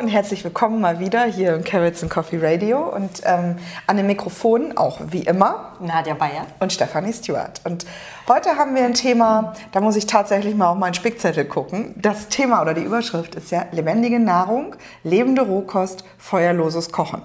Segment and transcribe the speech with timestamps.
[0.00, 3.56] und herzlich willkommen mal wieder hier im Carrots and Coffee Radio und ähm,
[3.86, 7.60] an den Mikrofonen auch wie immer Nadja Bayer und Stefanie Stewart.
[7.64, 7.84] Und
[8.26, 11.94] heute haben wir ein Thema, da muss ich tatsächlich mal auf meinen Spickzettel gucken.
[12.00, 14.74] Das Thema oder die Überschrift ist ja lebendige Nahrung,
[15.04, 17.20] lebende Rohkost, feuerloses Kochen.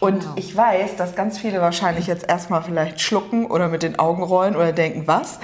[0.00, 0.32] Und Genau.
[0.36, 4.54] ich weiß, dass ganz viele wahrscheinlich jetzt erstmal vielleicht schlucken oder mit den Augen rollen
[4.54, 5.38] oder denken, was?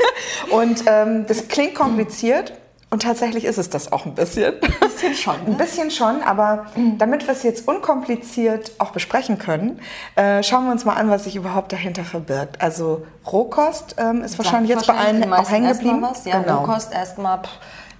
[0.50, 2.54] und ähm, das klingt kompliziert.
[2.92, 4.52] Und tatsächlich ist es das auch ein bisschen.
[4.60, 5.34] Ein bisschen schon.
[5.46, 5.56] Ein Ne?
[5.56, 6.66] bisschen schon, aber
[6.98, 9.80] damit wir es jetzt unkompliziert auch besprechen können,
[10.14, 12.60] äh, schauen wir uns mal an, was sich überhaupt dahinter verbirgt.
[12.60, 16.02] Also Rohkost ähm, ist wahrscheinlich jetzt bei Wahrscheinlich allen den auch hängen geblieben.
[16.02, 16.26] Was.
[16.26, 16.58] Ja, genau.
[16.58, 17.40] Rohkost erstmal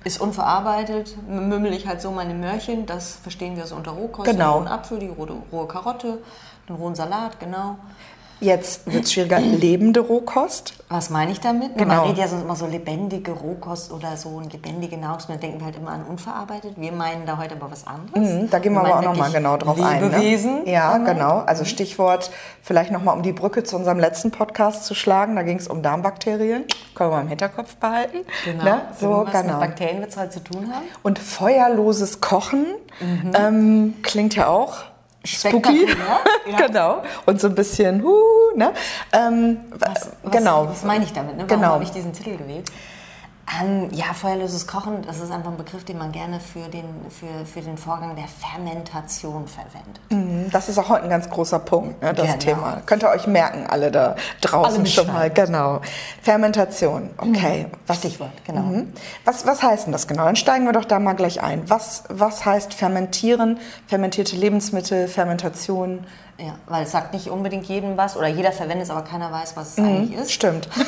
[0.05, 4.31] ist unverarbeitet, mümmel ich halt so meine Möhrchen, das verstehen wir so unter Rohkost.
[4.31, 4.59] Genau.
[4.59, 6.19] Den rohen Apfel, die rohe, rohe Karotte,
[6.69, 7.77] den rohen Salat, genau.
[8.43, 9.39] Jetzt wird es schwieriger.
[9.39, 10.75] Lebende Rohkost.
[10.89, 11.79] Was meine ich damit?
[11.79, 11.95] Genau.
[11.95, 15.67] Man redet ja sonst immer so lebendige Rohkost oder so und lebendige Nahrungsmittel, denken wir
[15.67, 16.73] halt immer an unverarbeitet.
[16.77, 18.19] Wir meinen da heute aber was anderes.
[18.19, 20.11] Mhm, Da gehen wir aber auch nochmal genau drauf ein.
[20.11, 20.63] Ne?
[20.67, 21.39] Ja, genau.
[21.47, 22.31] Also Stichwort,
[22.63, 25.37] vielleicht nochmal um die Brücke zu unserem letzten Podcast zu schlagen.
[25.37, 26.65] Da ging es um Darmbakterien.
[26.97, 28.19] Können wir mal im Hinterkopf behalten.
[28.45, 28.65] Genau.
[28.65, 28.83] Ne?
[28.99, 29.59] So, Irgendwas genau.
[29.61, 30.85] mit Bakterien wird es halt zu tun haben.
[31.05, 32.67] Und feuerloses Kochen
[33.35, 34.79] ähm, klingt ja auch
[35.25, 35.87] spooky.
[36.51, 36.67] Ja.
[36.67, 37.03] genau.
[37.27, 38.21] Und so ein bisschen, huh,
[38.57, 38.73] ne?
[39.13, 40.69] Ähm, Was, was, genau.
[40.69, 41.37] Was meine ich damit?
[41.37, 41.45] Ne?
[41.47, 41.75] Warum Genau.
[41.75, 42.71] habe ich diesen Titel gewählt?
[43.61, 47.45] Ähm, ja, feuerloses Kochen, das ist einfach ein Begriff, den man gerne für den, für,
[47.45, 50.01] für den Vorgang der Fermentation verwendet.
[50.11, 52.39] Mhm, Das ist auch heute ein ganz großer Punkt, ne, das Genau.
[52.39, 52.83] Thema.
[52.87, 55.29] Könnt ihr euch merken, alle da draußen Alle schon mal.
[55.29, 55.81] Genau.
[56.23, 57.67] Fermentation, okay.
[57.89, 58.61] Was, Stichwort, genau.
[58.63, 58.93] Mhm.
[59.25, 60.25] was, was heißt denn das genau?
[60.25, 61.69] Dann steigen wir doch da mal gleich ein.
[61.69, 66.07] Was, was heißt fermentieren, fermentierte Lebensmittel, Fermentation?
[66.39, 69.57] Ja, weil es sagt nicht unbedingt jedem was oder jeder verwendet es, aber keiner weiß,
[69.57, 70.33] was es eigentlich ist.
[70.33, 70.69] Stimmt.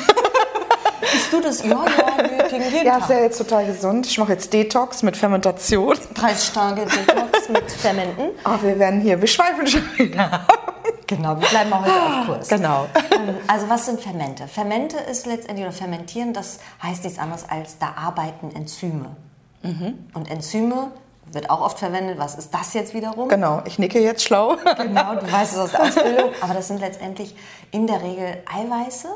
[1.01, 1.63] Bist du das?
[1.63, 3.21] Ja, ja, jeden Ja, ist ja Tag.
[3.23, 4.05] jetzt total gesund.
[4.07, 5.95] Ich mache jetzt Detox mit Fermentation.
[6.13, 8.29] 30 Tage Detox mit Fermenten.
[8.43, 10.45] Aber wir werden hier, wir schweifen schon wieder.
[11.07, 12.47] Genau, wir bleiben auch heute auf Kurs.
[12.47, 12.85] Genau.
[13.11, 14.47] Ähm, Also was sind Fermente?
[14.47, 19.15] Fermente ist letztendlich, oder fermentieren, das heißt nichts anderes als, da arbeiten Enzyme.
[20.13, 20.91] Und Enzyme
[21.31, 22.19] wird auch oft verwendet.
[22.19, 23.29] Was ist das jetzt wiederum?
[23.29, 24.57] Genau, ich nicke jetzt schlau.
[24.77, 26.29] Genau, du weißt es aus der Ausbildung.
[26.41, 27.35] Aber das sind letztendlich
[27.71, 29.07] in der Regel Eiweiße,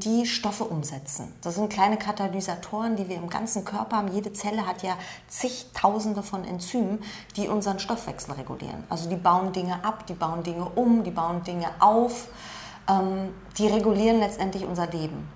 [0.00, 1.32] die Stoffe umsetzen.
[1.42, 4.12] Das sind kleine Katalysatoren, die wir im ganzen Körper haben.
[4.12, 4.96] Jede Zelle hat ja
[5.28, 6.98] zigtausende von Enzymen,
[7.36, 8.82] die unseren Stoffwechsel regulieren.
[8.88, 12.26] Also die bauen Dinge ab, die bauen Dinge um, die bauen Dinge auf.
[12.88, 15.28] Ähm, die regulieren letztendlich unser Leben.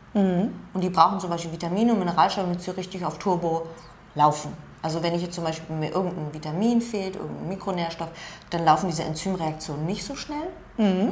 [0.75, 3.69] Und die brauchen zum Beispiel Vitamine und Mineralstoffe, damit sie richtig auf Turbo
[4.17, 4.53] laufen.
[4.83, 8.09] Also wenn ich jetzt zum Beispiel mir irgendein Vitamin fehlt, irgendein Mikronährstoff,
[8.51, 10.49] dann laufen diese Enzymreaktionen nicht so schnell.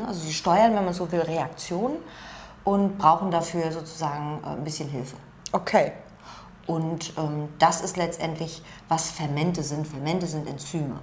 [0.06, 1.96] Also sie steuern, wenn man so will, Reaktionen
[2.64, 5.16] und brauchen dafür sozusagen äh, ein bisschen Hilfe.
[5.52, 5.92] Okay.
[6.66, 9.86] Und ähm, das ist letztendlich, was Fermente sind.
[9.86, 11.00] Fermente sind Enzyme.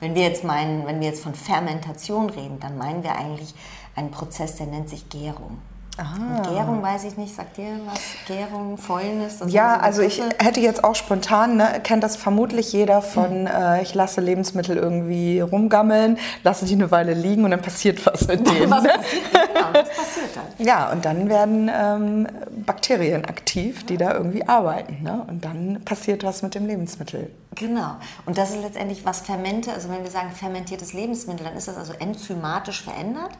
[0.00, 3.54] Wenn wir jetzt meinen, wenn wir jetzt von Fermentation reden, dann meinen wir eigentlich
[3.96, 5.58] einen Prozess, der nennt sich Gärung.
[5.96, 8.00] Und Gärung weiß ich nicht, sagt ihr was?
[8.26, 9.38] Gärung, Fäulnis?
[9.38, 13.46] das Ja, so also ich hätte jetzt auch spontan, ne, kennt das vermutlich jeder von,
[13.46, 18.26] äh, ich lasse Lebensmittel irgendwie rumgammeln, lasse die eine Weile liegen und dann passiert was
[18.26, 18.70] mit denen.
[18.70, 18.88] Was Ne?
[18.88, 20.44] passiert, genau, was passiert dann?
[20.66, 22.28] Ja, und dann werden ähm,
[22.66, 25.02] Bakterien aktiv, die da irgendwie arbeiten.
[25.02, 25.24] Ne?
[25.28, 27.30] Und dann passiert was mit dem Lebensmittel.
[27.54, 27.96] Genau.
[28.26, 31.76] Und das ist letztendlich was Fermente, also wenn wir sagen fermentiertes Lebensmittel, dann ist das
[31.76, 33.30] also enzymatisch verändert.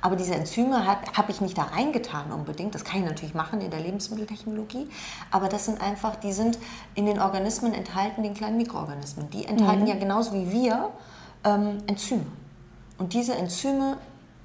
[0.00, 2.74] Aber diese Enzyme habe ich nicht da reingetan unbedingt.
[2.74, 4.88] Das kann ich natürlich machen in der Lebensmitteltechnologie.
[5.30, 6.58] Aber das sind einfach, die sind
[6.94, 9.30] in den Organismen enthalten, den kleinen Mikroorganismen.
[9.30, 10.90] Die enthalten ja genauso wie wir
[11.44, 12.26] ähm, Enzyme.
[12.98, 13.96] Und diese Enzyme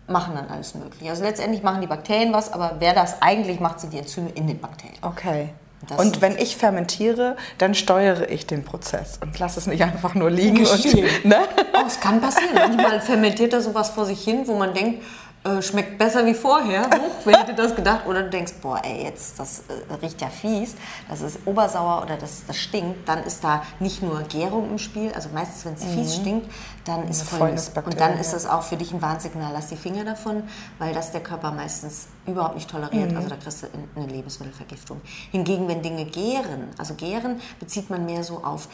[0.08, 1.10] machen dann alles Mögliche.
[1.10, 4.48] Also letztendlich machen die Bakterien was, aber wer das eigentlich macht, sind die Enzyme in
[4.48, 4.98] den Bakterien.
[5.02, 5.50] Okay.
[5.88, 10.14] Das und wenn ich fermentiere, dann steuere ich den Prozess und lasse es nicht einfach
[10.14, 10.58] nur liegen.
[10.58, 11.06] Geschehen.
[11.24, 11.38] Und, ne?
[11.74, 12.54] Oh, es kann passieren.
[12.54, 15.04] Manchmal fermentiert da sowas vor sich hin, wo man denkt,
[15.44, 16.84] äh, schmeckt besser wie vorher.
[16.86, 18.06] Huch, wer hätte das gedacht?
[18.08, 20.76] Oder du denkst, boah, ey, jetzt, das äh, riecht ja fies,
[21.10, 23.08] das ist obersauer oder das, das stinkt.
[23.08, 26.52] Dann ist da nicht nur Gärung im Spiel, also meistens, wenn es fies stinkt,
[26.86, 27.70] dann ist Fäulnis.
[27.94, 29.52] Und dann ist das auch für dich ein Warnsignal.
[29.54, 30.44] Lass die Finger davon,
[30.78, 33.16] weil das der Körper meistens überhaupt nicht toleriert.
[33.16, 35.00] Also da kriegst du in- eine Lebensmittelvergiftung.
[35.32, 38.68] Hingegen, wenn Dinge gären, also gären bezieht man mehr so auf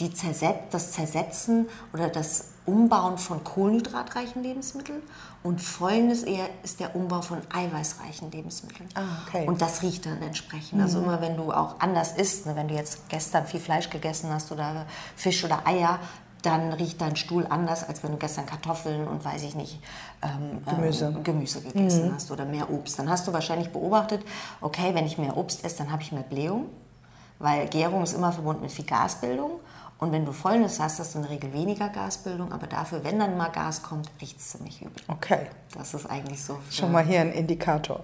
[0.00, 5.02] die Zerset das Zersetzen oder das Umbauen von kohlenhydratreichen Lebensmitteln
[5.42, 8.88] und Fäulnis eher ist der Umbau von eiweißreichen Lebensmitteln.
[8.94, 9.46] Ah, okay.
[9.46, 10.80] Und das riecht dann entsprechend.
[10.80, 14.30] Also immer wenn du auch anders isst, ne, wenn du jetzt gestern viel Fleisch gegessen
[14.32, 14.86] hast oder
[15.16, 15.98] Fisch oder Eier,
[16.40, 19.80] dann riecht dein Stuhl anders, als wenn du gestern Kartoffeln und weiß ich nicht,
[20.22, 21.06] ähm, Gemüse.
[21.06, 22.98] Ähm, Gemüse gegessen hast oder mehr Obst.
[22.98, 24.24] Dann hast du wahrscheinlich beobachtet,
[24.62, 26.66] okay, wenn ich mehr Obst esse, dann habe ich mehr Blähung,
[27.38, 29.60] weil Gärung ist immer verbunden mit viel Gasbildung.
[30.04, 33.18] Und wenn du Fäulnis hast, hast du in der Regel weniger Gasbildung, aber dafür, wenn
[33.18, 35.02] dann mal Gas kommt, riecht es ziemlich übel.
[35.08, 35.46] Okay.
[35.78, 36.58] Das ist eigentlich so.
[36.70, 38.00] Schon mal hier ein Indikator.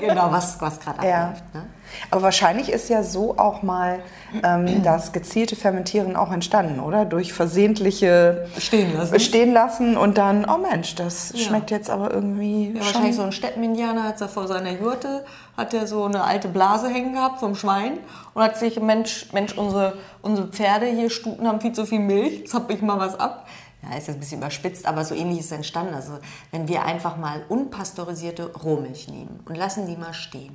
[0.00, 1.24] genau, was, was gerade Ja.
[1.24, 1.54] abläuft.
[1.54, 1.66] Ne?
[2.12, 3.98] Aber wahrscheinlich ist ja so auch mal
[4.44, 7.04] ähm, das gezielte Fermentieren auch entstanden, oder?
[7.04, 9.18] Durch versehentliche Stehen lassen.
[9.20, 11.40] stehen lassen und dann, oh Mensch, das Ja.
[11.40, 15.24] schmeckt jetzt aber irgendwie Ja, wahrscheinlich so ein Steppenindianer hat er vor seiner Jurte,
[15.56, 17.98] hat er so eine alte Blase hängen gehabt vom Schwein
[18.34, 22.38] und hat sich, Mensch, Mensch unsere, unsere Pferde hier, Stuten haben viel zu viel Milch,
[22.40, 23.46] jetzt hab ich mal was ab.
[23.82, 25.94] Ja, ist jetzt ein bisschen überspitzt, aber so ähnlich ist es entstanden.
[25.94, 26.18] Also
[26.50, 30.54] wenn wir einfach mal unpasteurisierte Rohmilch nehmen und lassen die mal stehen,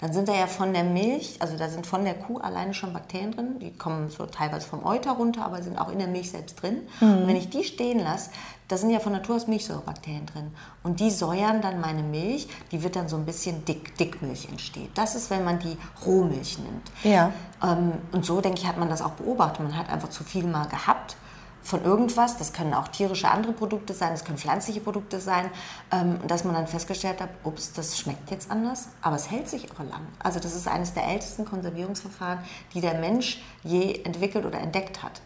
[0.00, 2.92] dann sind da ja von der Milch, also da sind von der Kuh alleine schon
[2.92, 6.30] Bakterien drin, die kommen so teilweise vom Euter runter, aber sind auch in der Milch
[6.30, 6.82] selbst drin.
[7.00, 8.30] Und wenn ich die stehen lasse,
[8.68, 10.52] da sind ja von Natur aus Milchsäurebakterien drin.
[10.82, 14.90] Und die säuern dann meine Milch, die wird dann so ein bisschen dick, Dickmilch entsteht.
[14.94, 16.90] Das ist, wenn man die Rohmilch nimmt.
[17.02, 17.32] Ja.
[17.62, 19.60] Ähm, und so, denke ich, hat man das auch beobachtet.
[19.60, 21.16] Man hat einfach zu viel mal gehabt
[21.62, 22.36] von irgendwas.
[22.36, 25.50] Das können auch tierische andere Produkte sein, das können pflanzliche Produkte sein.
[25.90, 29.70] Ähm, dass man dann festgestellt hat, ups, das schmeckt jetzt anders, aber es hält sich
[29.72, 30.06] auch lang.
[30.18, 32.40] Also das ist eines der ältesten Konservierungsverfahren,
[32.74, 35.20] die der Mensch je entwickelt oder entdeckt hat.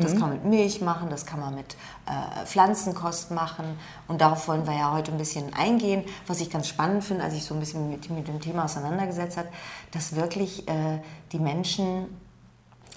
[0.00, 3.78] Das kann man mit Milch machen, das kann man mit äh, Pflanzenkost machen.
[4.08, 6.04] Und darauf wollen wir ja heute ein bisschen eingehen.
[6.26, 9.36] Was ich ganz spannend finde, als ich so ein bisschen mit, mit dem Thema auseinandergesetzt
[9.36, 9.48] habe,
[9.92, 11.00] dass wirklich äh,
[11.32, 12.06] die Menschen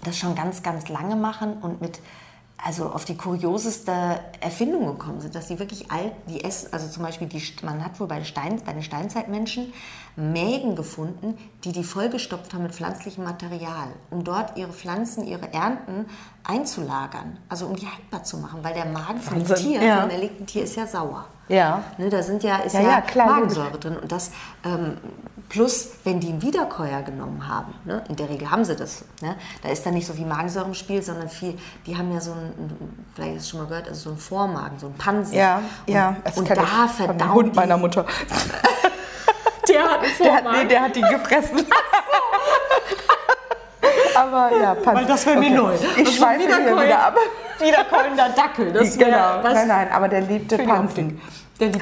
[0.03, 1.99] das schon ganz, ganz lange machen und mit
[2.63, 7.03] also auf die kurioseste Erfindung gekommen sind, dass sie wirklich alt, die essen, also zum
[7.03, 9.71] Beispiel, die, man hat wohl bei, Stein, bei den Steinzeitmenschen
[10.15, 16.05] Mägen gefunden, die die vollgestopft haben mit pflanzlichem Material, um dort ihre Pflanzen, ihre Ernten
[16.43, 19.95] einzulagern, also um die haltbar zu machen, weil der Magen von Wahnsinn, Tier, ja.
[19.95, 21.25] von einem erlegten Tier ist ja sauer.
[21.47, 21.83] Ja.
[21.97, 23.97] Ne, da sind ja, ist Ja, ja, ja, klar, Magensäure drin.
[23.97, 24.31] Und das
[24.63, 24.97] ähm,
[25.49, 29.35] plus, wenn die einen Wiederkäuer genommen haben, ne, in der Regel haben sie das, ne,
[29.63, 31.57] da ist dann nicht so viel Magensäure im Spiel, sondern viel,
[31.87, 34.79] die haben ja so ein, vielleicht hast du schon mal gehört, also so einen Vormagen,
[34.79, 35.35] so einen Pansen.
[35.35, 38.05] Ja, und, ja, das und da ich verdauen Hund meiner Mutter.
[39.79, 41.65] Der hat einen Der hat, nee, der hat die gefressen.
[44.15, 44.93] Aber ja, Panzer.
[44.95, 45.73] Weil das wäre mir neu.
[45.75, 47.17] Ich Also schweife hier Wiederkäuer- wieder ab.
[47.59, 49.39] Wiederkäuender Dackel, das wäre genau.
[49.41, 51.21] was Nein, nein, aber der liebte Panzen.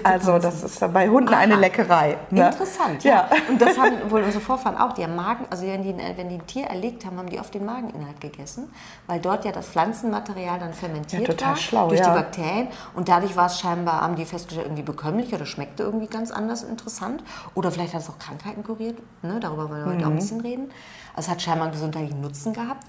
[0.03, 2.17] Also das ist bei Hunden eine Leckerei.
[2.31, 2.47] Ne?
[2.47, 3.27] Interessant, Ja.
[3.29, 3.37] ja.
[3.49, 4.93] Und das haben wohl unsere Vorfahren auch.
[4.93, 7.53] Die haben Magen, also wenn die, wenn die ein Tier erlegt haben, haben die oft
[7.53, 8.71] den Mageninhalt gegessen,
[9.05, 12.09] weil dort ja das Pflanzenmaterial dann fermentiert Ja, total war schlau, durch ja.
[12.09, 12.67] die Bakterien.
[12.95, 16.63] Und dadurch war es scheinbar, haben die festgestellt, irgendwie bekömmlich oder schmeckte irgendwie ganz anders
[16.63, 17.23] interessant.
[17.53, 18.97] Oder vielleicht hat es auch Krankheiten kuriert.
[19.21, 19.39] Ne?
[19.39, 20.17] Darüber wollen wir heute auch ein Mhm.
[20.17, 20.71] bisschen reden.
[21.15, 22.83] Also es hat scheinbar einen gesundheitlichen Nutzen gehabt.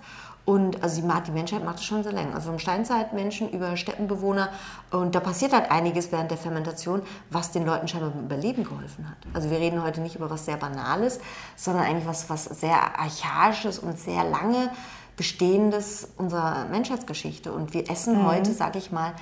[0.48, 2.32] Und also die, Menschheit macht es schon sehr lange.
[2.32, 4.48] Also vom Steinzeitmenschen über Steppenbewohner.
[4.90, 9.10] Und da passiert halt einiges während der Fermentation, was den Leuten scheinbar beim Überleben geholfen
[9.10, 9.18] hat.
[9.34, 11.20] Also wir reden heute nicht über was sehr Banales,
[11.54, 14.70] sondern eigentlich was, was sehr Archaisches und sehr lange
[15.18, 17.52] Bestehendes unserer Menschheitsgeschichte.
[17.52, 19.12] Und wir essen heute, sage ich mal,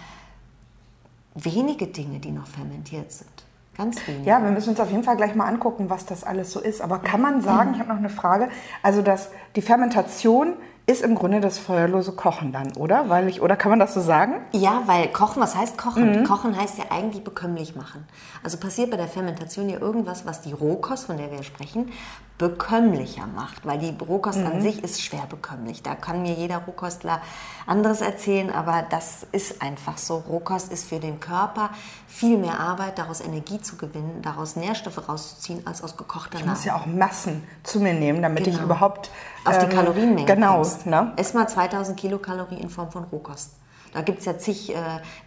[1.34, 3.46] wenige Dinge, die noch fermentiert sind.
[3.76, 4.28] Ganz wenige.
[4.28, 6.80] Ja, wir müssen uns auf jeden Fall gleich mal angucken, was das alles so ist.
[6.80, 8.48] Aber kann man sagen, ich habe noch eine Frage,
[8.84, 10.54] also dass die Fermentation
[10.88, 13.08] ist im Grunde das feuerlose Kochen dann, oder?
[13.08, 14.34] Weil ich, oder kann man das so sagen?
[14.52, 16.22] Ja, weil Kochen, was heißt Kochen?
[16.24, 18.06] Kochen heißt ja eigentlich bekömmlich machen.
[18.44, 21.90] Also passiert bei der Fermentation ja irgendwas, was die Rohkost, von der wir sprechen,
[22.38, 23.66] bekömmlicher macht.
[23.66, 25.82] Weil die Rohkost an sich ist schwer bekömmlich.
[25.82, 27.20] Da kann mir jeder Rohkostler
[27.66, 30.18] anderes erzählen, aber das ist einfach so.
[30.28, 31.70] Rohkost ist für den Körper
[32.06, 36.64] viel mehr Arbeit, daraus Energie zu gewinnen, daraus Nährstoffe rauszuziehen, als aus gekochter Ich muss
[36.64, 36.80] Nahrung.
[36.86, 38.66] ja auch Massen zu mir nehmen, damit ich Genau.
[38.66, 39.10] überhaupt
[39.44, 40.86] auf die ähm, Kalorienmenge Genau, kommst.
[40.86, 41.12] ne?
[41.16, 43.50] Ess mal 2000 Kilokalorien in Form von Rohkost.
[43.92, 44.78] Da gibt es ja zig äh,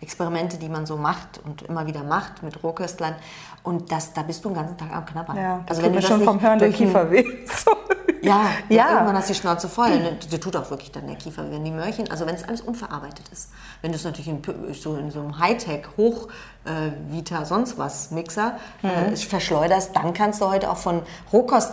[0.02, 3.16] Experimente, die man so macht und immer wieder macht mit Rohköstlern.
[3.64, 5.38] Und das, da bist du den ganzen Tag am Knabbern.
[5.38, 7.24] Ja, das also wenn du das schon vom Hören der Kiefer weh.
[8.22, 8.92] Ja, ja.
[8.96, 9.98] Irgendwann hast du die Schnauze voll.
[9.98, 10.18] Ne?
[10.30, 11.50] Der tut auch wirklich dann der Kiefer.
[11.50, 13.50] Wenn die Möhrchen, also wenn es alles unverarbeitet ist.
[13.82, 14.42] Wenn du es natürlich in,
[14.74, 16.28] so, in so einem Hightech, Hoch,
[16.66, 18.90] äh, Vita, sonst was Mixer Mhm.
[19.14, 21.02] äh, verschleuderst, dann kannst du heute auch von
[21.32, 21.72] Rohkost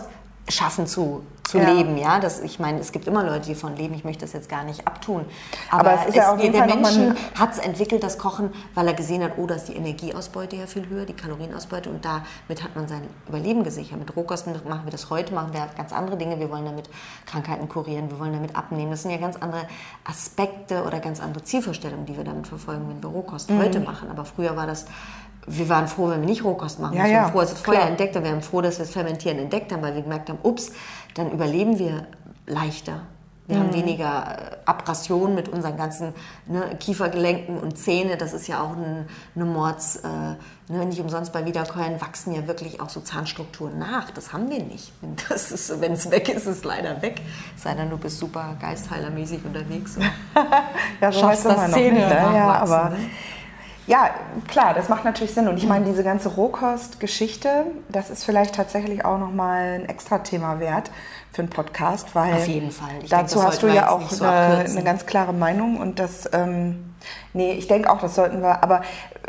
[0.49, 1.69] schaffen zu, zu Ja.
[1.71, 1.97] leben.
[1.97, 3.93] Ja, das, ich meine, es gibt immer Leute, die von leben.
[3.95, 5.25] Ich möchte das jetzt gar nicht abtun.
[5.69, 8.51] Aber es ist ja auf jeden der Fall Menschen ein- hat es entwickelt, das Kochen,
[8.73, 12.03] weil er gesehen hat, oh, da ist die Energieausbeute ja viel höher, die Kalorienausbeute und
[12.05, 13.99] damit hat man sein Überleben gesichert.
[13.99, 16.39] Mit Rohkosten machen wir das heute, machen wir ganz andere Dinge.
[16.39, 16.89] Wir wollen damit
[17.25, 18.91] Krankheiten kurieren, wir wollen damit abnehmen.
[18.91, 19.67] Das sind ja ganz andere
[20.05, 23.59] Aspekte oder ganz andere Zielvorstellungen, die wir damit verfolgen, wenn wir Rohkost Mhm.
[23.59, 24.09] heute machen.
[24.09, 24.85] Aber früher war das
[25.47, 26.97] wir waren froh, wenn wir nicht Rohkost machen.
[26.97, 27.87] Ja, wir ja, waren froh, als wir klar.
[27.87, 28.23] entdeckt haben.
[28.23, 30.71] Wir waren froh, dass wir das Fermentieren entdeckt haben, weil wir gemerkt haben, ups,
[31.15, 32.05] dann überleben wir
[32.45, 33.01] leichter.
[33.47, 36.13] Wir haben weniger äh, Abrasion mit unseren ganzen
[36.47, 38.17] ne, Kiefergelenken und Zähne.
[38.17, 40.07] Das ist ja auch ein, eine Mords, äh,
[40.73, 44.11] ne, nicht umsonst bei Wiederkäuern wachsen ja wirklich auch so Zahnstrukturen nach.
[44.11, 44.91] Das haben wir nicht.
[45.29, 47.21] Das ist, wenn es weg ist, ist es leider weg.
[47.55, 49.95] Sei denn, du bist super geistheilermäßig unterwegs.
[49.95, 50.03] Und
[51.01, 52.09] ja, so schaffst das Zähne nicht.
[52.09, 52.31] Ne?
[52.35, 52.97] Ja, aber ne?
[53.87, 54.09] Ja,
[54.49, 55.47] klar, das macht natürlich Sinn.
[55.47, 60.59] Und ich meine, diese ganze Rohkost-Geschichte, das ist vielleicht tatsächlich auch nochmal ein extra Thema
[60.59, 60.91] wert
[61.31, 62.89] für einen Podcast, weil Auf jeden Fall.
[63.01, 66.29] Ich dazu denke, hast du ja auch so eine, eine ganz klare Meinung und das,
[66.33, 66.95] ähm,
[67.33, 68.81] nee, ich denke auch, das sollten wir, aber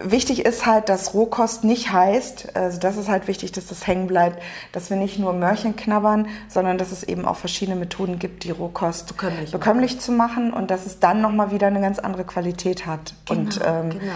[0.03, 4.07] wichtig ist halt, dass Rohkost nicht heißt, also das ist halt wichtig, dass das hängen
[4.07, 8.45] bleibt, dass wir nicht nur Möhrchen knabbern, sondern dass es eben auch verschiedene Methoden gibt,
[8.45, 12.25] die Rohkost Bekömmlich bekömmlich zu machen und dass es dann nochmal wieder eine ganz andere
[12.25, 13.15] Qualität hat.
[13.29, 14.13] und, ähm, genau.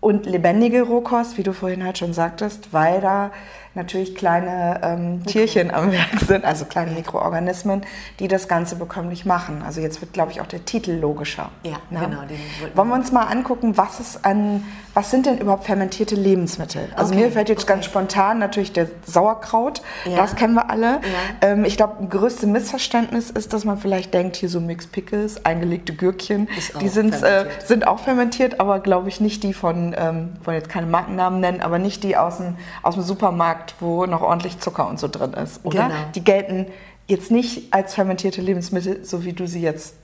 [0.00, 3.30] Und lebendige Rohkost, wie du vorhin halt schon sagtest, weil da
[3.74, 7.82] natürlich kleine ähm, Tierchen am Werk sind, also kleine Mikroorganismen,
[8.18, 9.62] die das Ganze bekömmlich machen.
[9.64, 11.50] Also jetzt wird, glaube ich, auch der Titel logischer.
[11.62, 12.00] Ja, ne?
[12.00, 12.22] genau,
[12.74, 16.88] Wollen wir uns mal angucken, was es an, was sind denn überhaupt fermentierte Lebensmittel?
[16.96, 17.74] Also Okay, mir fällt jetzt okay.
[17.74, 20.16] ganz spontan natürlich der Sauerkraut, Ja.
[20.16, 20.94] das kennen wir alle.
[20.94, 21.48] Ja.
[21.48, 25.44] Ähm, ich glaube, ein größtes Missverständnis ist, dass man vielleicht denkt, hier so Mixed Pickles,
[25.44, 29.94] eingelegte Gürkchen, Ist die sind, äh, sind auch fermentiert, aber glaube ich nicht die von,
[29.96, 34.06] ähm, wollen jetzt keine Markennamen nennen, aber nicht die aus dem, aus dem Supermarkt, wo
[34.06, 35.88] noch ordentlich Zucker und so drin ist, oder?
[35.88, 35.94] Genau.
[36.14, 36.66] Die gelten
[37.06, 39.96] jetzt nicht als fermentierte Lebensmittel, so wie du sie jetzt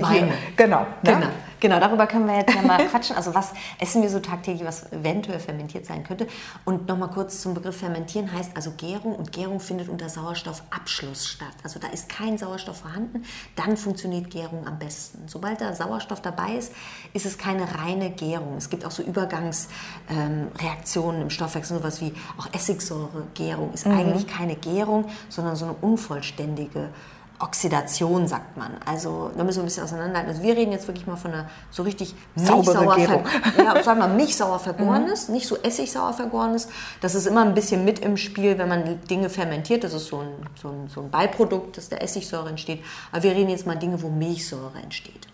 [0.00, 0.34] Meine.
[0.54, 0.80] Genau.
[0.80, 0.86] ne?
[1.02, 1.26] Genau,
[1.60, 3.16] genau, darüber können wir jetzt ja mal quatschen.
[3.16, 6.26] Also was essen wir so tagtäglich, was eventuell fermentiert sein könnte?
[6.66, 11.54] Und nochmal kurz zum Begriff fermentieren heißt also Gärung und Gärung findet unter Sauerstoffabschluss statt.
[11.62, 15.26] Also da ist kein Sauerstoff vorhanden, dann funktioniert Gärung am besten.
[15.26, 16.74] Sobald da Sauerstoff dabei ist,
[17.14, 18.58] ist es keine reine Gärung.
[18.58, 25.06] Es gibt auch so Übergangsreaktionen im Stoffwechsel, sowas wie auch Essigsäure-Gärung ist eigentlich keine Gärung,
[25.30, 26.90] sondern so eine unvollständige
[27.38, 28.72] Oxidation, sagt man.
[28.84, 30.30] Also da müssen wir ein bisschen auseinanderhalten.
[30.30, 33.24] Also wir reden jetzt wirklich mal von einer so richtig milchsauer, ver
[33.58, 36.68] ja, sagen wir milchsauer vergorenes, nicht so essigsauer vergorenes.
[37.00, 39.84] Das ist immer ein bisschen mit im Spiel, wenn man Dinge fermentiert.
[39.84, 40.28] Das ist so ein,
[40.60, 42.82] so ein, so ein Beiprodukt, dass der Essigsäure entsteht.
[43.12, 45.28] Aber wir reden jetzt mal Dinge, wo Milchsäure entsteht.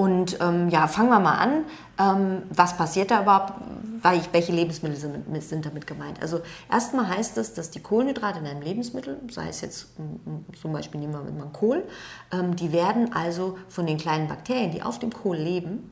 [0.00, 1.64] Und ähm, ja, fangen wir mal an.
[1.98, 3.52] Ähm, was passiert da überhaupt?
[4.00, 6.22] Weil- Welche Lebensmittel sind, sind damit gemeint?
[6.22, 6.40] Also
[6.72, 10.72] erstmal heißt es, dass die Kohlenhydrate in einem Lebensmittel, sei es jetzt mm, mm, zum
[10.72, 11.84] Beispiel nehmen wir mal Kohl,
[12.32, 15.90] ähm, die werden also von den kleinen Bakterien, die auf dem Kohl leben,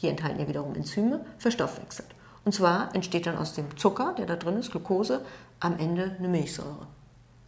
[0.00, 2.08] die enthalten ja wiederum Enzyme, verstoffwechselt.
[2.46, 5.20] Und zwar entsteht dann aus dem Zucker, der da drin ist, Glucose,
[5.60, 6.86] am Ende eine Milchsäure.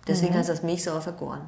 [0.07, 1.41] Deswegen heißt das Milchsäure vergoren.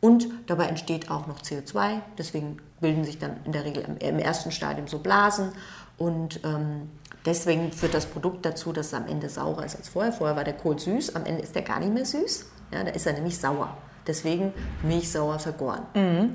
[0.00, 4.52] Und dabei entsteht auch noch CO2, deswegen bilden sich dann in der Regel im, ersten
[4.52, 5.52] Stadium so Blasen
[5.96, 6.90] und ähm,
[7.24, 10.12] deswegen führt das Produkt dazu, dass es am Ende saurer ist als vorher.
[10.12, 12.90] Vorher war der Kohl süß, am Ende ist der gar nicht mehr süß, ja, da
[12.90, 13.74] ist er nämlich sauer.
[14.06, 15.82] Deswegen milchsauer vergoren.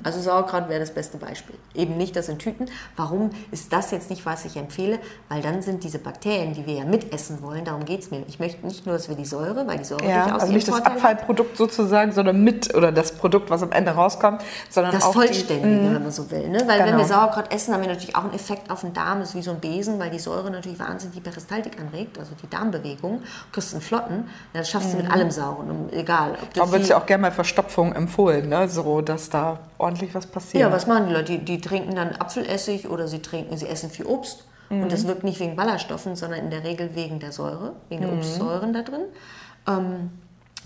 [0.02, 1.54] Also Sauerkraut wäre das beste Beispiel.
[1.74, 2.66] Eben nicht das in Tüten.
[2.96, 4.98] Warum ist das jetzt nicht, was ich empfehle?
[5.28, 8.24] Weil dann sind diese Bakterien, die wir ja mitessen wollen, darum geht es mir.
[8.26, 10.66] Ich möchte nicht nur, dass wir die Säure, weil die Säure Ja, durchaus also nicht
[10.66, 10.94] das Vorteil.
[10.94, 15.68] Abfallprodukt sozusagen, sondern mit oder das Produkt, was am Ende rauskommt, sondern Das auch Vollständige,
[15.88, 16.48] Die, wenn man so will.
[16.48, 16.62] Ne?
[16.66, 16.98] Weil wenn Genau.
[16.98, 19.20] wir Sauerkraut essen, haben wir natürlich auch einen Effekt auf den Darm.
[19.20, 22.32] Das ist wie so ein Besen, weil die Säure natürlich wahnsinnig die Peristaltik anregt, also
[22.42, 23.20] die Darmbewegung.
[23.20, 24.28] Du kriegst einen Flotten.
[24.52, 26.32] Das schaffst du mit allem Sauren, egal.
[26.42, 28.68] Ob du da wird viel- ja auch gerne mal Verstopfung empfohlen, ne?
[28.68, 30.62] so dass da ordentlich was passiert.
[30.62, 31.32] Ja, was machen die Leute?
[31.32, 34.44] Die, die trinken dann Apfelessig oder sie trinken, sie essen viel Obst.
[34.70, 38.12] Und das wirkt nicht wegen Ballaststoffen, sondern in der Regel wegen der Säure, wegen der
[38.12, 39.00] Obstsäuren da drin.
[39.66, 40.10] Ähm,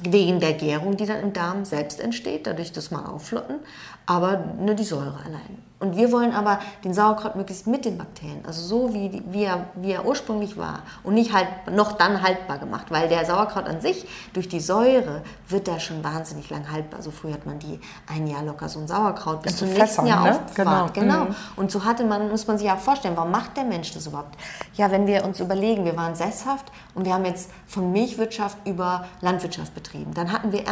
[0.03, 3.61] wegen der Gärung, die dann im Darm selbst entsteht, dadurch das mal aufflotten,
[4.05, 5.63] aber nur die Säure allein.
[5.85, 9.67] Und wir wollen aber den Sauerkraut möglichst mit den Bakterien, also so wie, wie, er,
[9.75, 13.83] wie er ursprünglich war und nicht halt noch dann haltbar gemacht, weil der Sauerkraut an
[13.83, 17.03] sich durch die Säure wird da schon wahnsinnig lang haltbar.
[17.03, 20.25] So früh hat man die ein Jahr locker so ein Sauerkraut bis zum nächsten Jahr
[20.25, 20.41] ne?
[20.55, 20.87] Genau.
[20.95, 21.27] Genau.
[21.57, 24.39] Und so hatte man, muss man sich auch vorstellen, warum macht der Mensch das überhaupt?
[24.77, 29.05] Ja, wenn wir uns überlegen, wir waren sesshaft und wir haben jetzt von Milchwirtschaft über
[29.21, 30.15] Landwirtschaft betrieben.
[30.15, 30.67] Dann hatten wir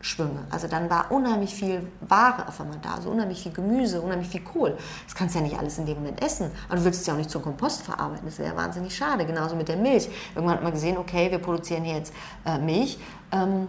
[0.00, 0.46] Ernteschwünge.
[0.50, 4.40] Also dann war unheimlich viel Ware auf einmal da, also unheimlich viel Gemüse, unheimlich viel
[4.40, 4.76] Kohl.
[5.04, 6.50] Das kannst du ja nicht alles in dem Moment essen.
[6.68, 8.24] Aber du willst es ja auch nicht zum Kompost verarbeiten.
[8.24, 9.26] Das wäre wahnsinnig schade.
[9.26, 10.08] Genauso mit der Milch.
[10.34, 12.14] Irgendwann hat man gesehen, okay, wir produzieren hier jetzt
[12.46, 12.98] äh, Milch.
[13.32, 13.68] Ähm,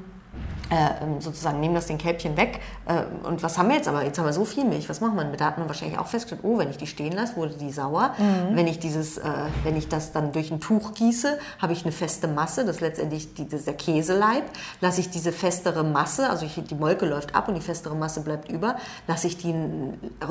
[0.71, 2.61] äh, ähm, sozusagen nehmen das den Kälbchen weg.
[2.85, 4.05] Äh, und was haben wir jetzt aber?
[4.05, 4.88] Jetzt haben wir so viel Milch.
[4.88, 5.41] Was macht man damit?
[5.41, 8.15] Da hat man wahrscheinlich auch festgestellt, oh, wenn ich die stehen lasse, wurde die sauer.
[8.53, 9.29] Wenn ich dieses, äh,
[9.63, 12.63] wenn ich das dann durch ein Tuch gieße, habe ich eine feste Masse.
[12.63, 14.43] Das ist letztendlich die, dieser Käseleib.
[14.79, 18.21] Lasse ich diese festere Masse, also ich, die Molke läuft ab und die festere Masse
[18.21, 18.77] bleibt über.
[19.07, 19.53] Lasse ich die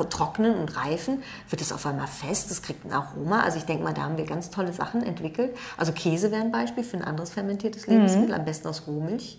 [0.09, 2.49] trocknen und reifen, wird es auf einmal fest.
[2.49, 3.41] Das kriegt ein Aroma.
[3.41, 5.55] Also ich denke mal, da haben wir ganz tolle Sachen entwickelt.
[5.77, 9.37] Also Käse wäre ein Beispiel für ein anderes fermentiertes Lebensmittel, am besten aus Rohmilch.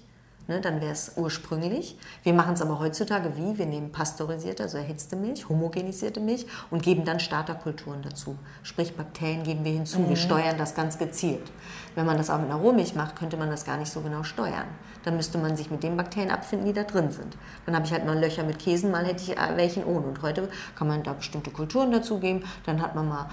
[0.48, 1.96] Ne, dann wäre es ursprünglich.
[2.24, 3.58] Wir machen es aber heutzutage wie?
[3.58, 8.36] Wir nehmen pasteurisierte, also erhitzte Milch, homogenisierte Milch und geben dann Starterkulturen dazu.
[8.64, 10.00] Sprich, Bakterien geben wir hinzu.
[10.00, 10.08] Mhm.
[10.08, 11.52] Wir steuern das ganz gezielt.
[11.94, 14.22] Wenn man das auch mit einer Rohmilch macht, könnte man das gar nicht so genau
[14.22, 14.66] steuern.
[15.04, 17.36] Dann müsste man sich mit den Bakterien abfinden, die da drin sind.
[17.66, 20.06] Dann habe ich halt mal Löcher mit Käsen, mal hätte ich äh, welchen ohne.
[20.06, 22.44] Und heute kann man da bestimmte Kulturen dazugeben.
[22.66, 23.26] Dann hat man mal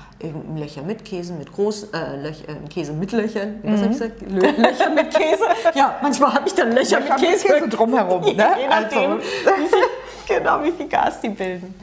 [0.56, 3.60] Löcher mit Käsen, mit groß, äh, Löcher, äh, Käse mit Löchern.
[3.64, 3.84] Was mhm.
[3.84, 4.22] habe ich gesagt?
[4.30, 5.44] Löcher mit Käse.
[5.76, 7.48] Ja, manchmal habe ich dann Löcher mit Käse.
[7.48, 8.20] Käse drumherum.
[8.40, 8.48] Ne?
[8.62, 9.18] Je nachdem, also.
[9.58, 11.74] wie viel, genau, wie viel Gas die bilden.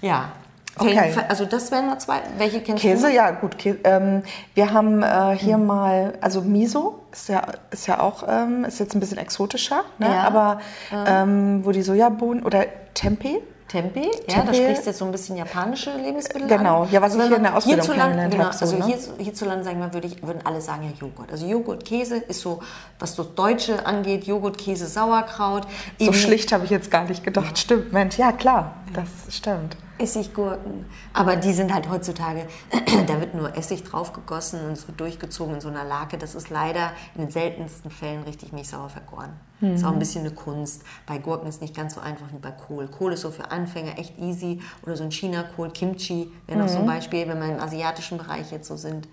[0.00, 0.30] Ja,
[0.78, 1.14] Okay.
[1.28, 2.20] Also das wären mal zwei.
[2.36, 3.06] Welche kennst Käse, du?
[3.08, 3.58] Käse, ja gut.
[3.58, 4.22] Käse, ähm,
[4.54, 5.66] wir haben äh, hier mhm.
[5.66, 10.06] mal, also Miso ist ja, ist ja auch, ähm, ist jetzt ein bisschen exotischer, ne?
[10.06, 10.22] ja.
[10.22, 10.60] aber
[10.92, 13.40] ähm, wo die Sojabohnen oder Tempeh.
[13.76, 16.90] Tempeh, ja, da sprichst du jetzt so ein bisschen japanische Lebensmittel Genau, an.
[16.90, 18.56] ja, was also ich hier in der Ausbildung hierzulande, genau, habe.
[18.56, 18.86] So, also ne?
[18.86, 21.30] hier, hierzulande, sagen wir, würde ich, würden alle sagen, ja, Joghurt.
[21.30, 22.60] Also Joghurt, Käse ist so,
[22.98, 25.66] was das Deutsche angeht, Joghurt, Käse, Sauerkraut.
[25.98, 27.58] So schlicht habe ich jetzt gar nicht gedacht.
[27.58, 29.76] Stimmt, Mensch, ja klar, das stimmt.
[29.98, 30.86] Essiggurken.
[31.12, 32.46] Aber die sind halt heutzutage,
[33.06, 36.16] da wird nur Essig draufgegossen und es wird durchgezogen in so einer Lake.
[36.16, 39.38] Das ist leider in den seltensten Fällen richtig milchsauer vergoren.
[39.60, 39.74] Mhm.
[39.74, 40.82] Ist auch ein bisschen eine Kunst.
[41.06, 42.88] Bei Gurken ist nicht ganz so einfach wie bei Kohl.
[42.88, 44.60] Kohl ist so für Anfänger echt easy.
[44.82, 46.70] Oder so ein China-Kohl, Kimchi wäre noch mhm.
[46.70, 46.88] so ein mhm.
[46.88, 49.08] Beispiel, wenn wir im asiatischen Bereich jetzt so sind.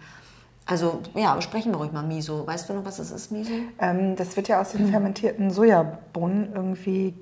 [0.66, 2.48] Also ja, sprechen wir ruhig mal Miso.
[2.48, 3.52] Weißt du noch, was das ist, Miso?
[3.80, 7.14] Ähm, das wird ja aus den fermentierten Sojabohnen irgendwie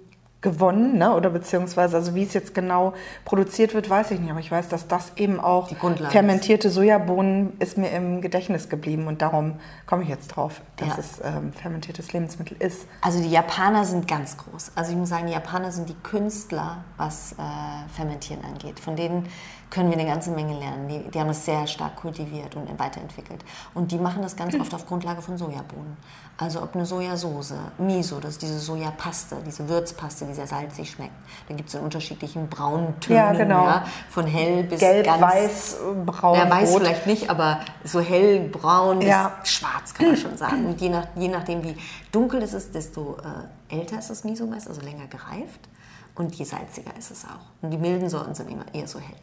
[0.41, 1.15] gewonnen, ne?
[1.15, 2.93] oder beziehungsweise, also wie es jetzt genau
[3.25, 5.69] produziert wird, weiß ich nicht, aber ich weiß, dass das eben auch
[6.09, 6.73] fermentierte ist.
[6.73, 10.95] Sojabohnen ist mir im Gedächtnis geblieben und darum komme ich jetzt drauf, dass ja.
[10.97, 12.87] es ähm, fermentiertes Lebensmittel ist.
[13.01, 14.71] Also die Japaner sind ganz groß.
[14.73, 17.35] Also ich muss sagen, die Japaner sind die Künstler, was äh,
[17.93, 18.79] Fermentieren angeht.
[18.79, 19.27] Von denen
[19.69, 20.89] können wir eine ganze Menge lernen.
[20.89, 23.43] Die, die haben das sehr stark kultiviert und weiterentwickelt.
[23.73, 25.97] Und die machen das ganz oft auf Grundlage von Sojabohnen.
[26.37, 31.13] Also ob eine Sojasauce, Miso, das ist diese Sojapaste, diese Würzpaste, die sehr salzig schmeckt.
[31.47, 33.63] Da gibt es in unterschiedlichen Brauntönen, ja, genau.
[33.65, 35.21] ja, von hell bis Gelb, ganz...
[35.21, 36.81] weiß, braun, Ja, weiß rot.
[36.81, 39.33] vielleicht nicht, aber so hell, braun bis ja.
[39.43, 40.65] schwarz kann man schon sagen.
[40.65, 41.75] Und je, nach, je nachdem, wie
[42.11, 43.17] dunkel es ist, desto
[43.69, 45.59] äh, älter ist das Miso meist, also länger gereift.
[46.15, 47.63] Und je salziger ist es auch.
[47.63, 49.15] Und die milden Sorten sind immer eher so hell.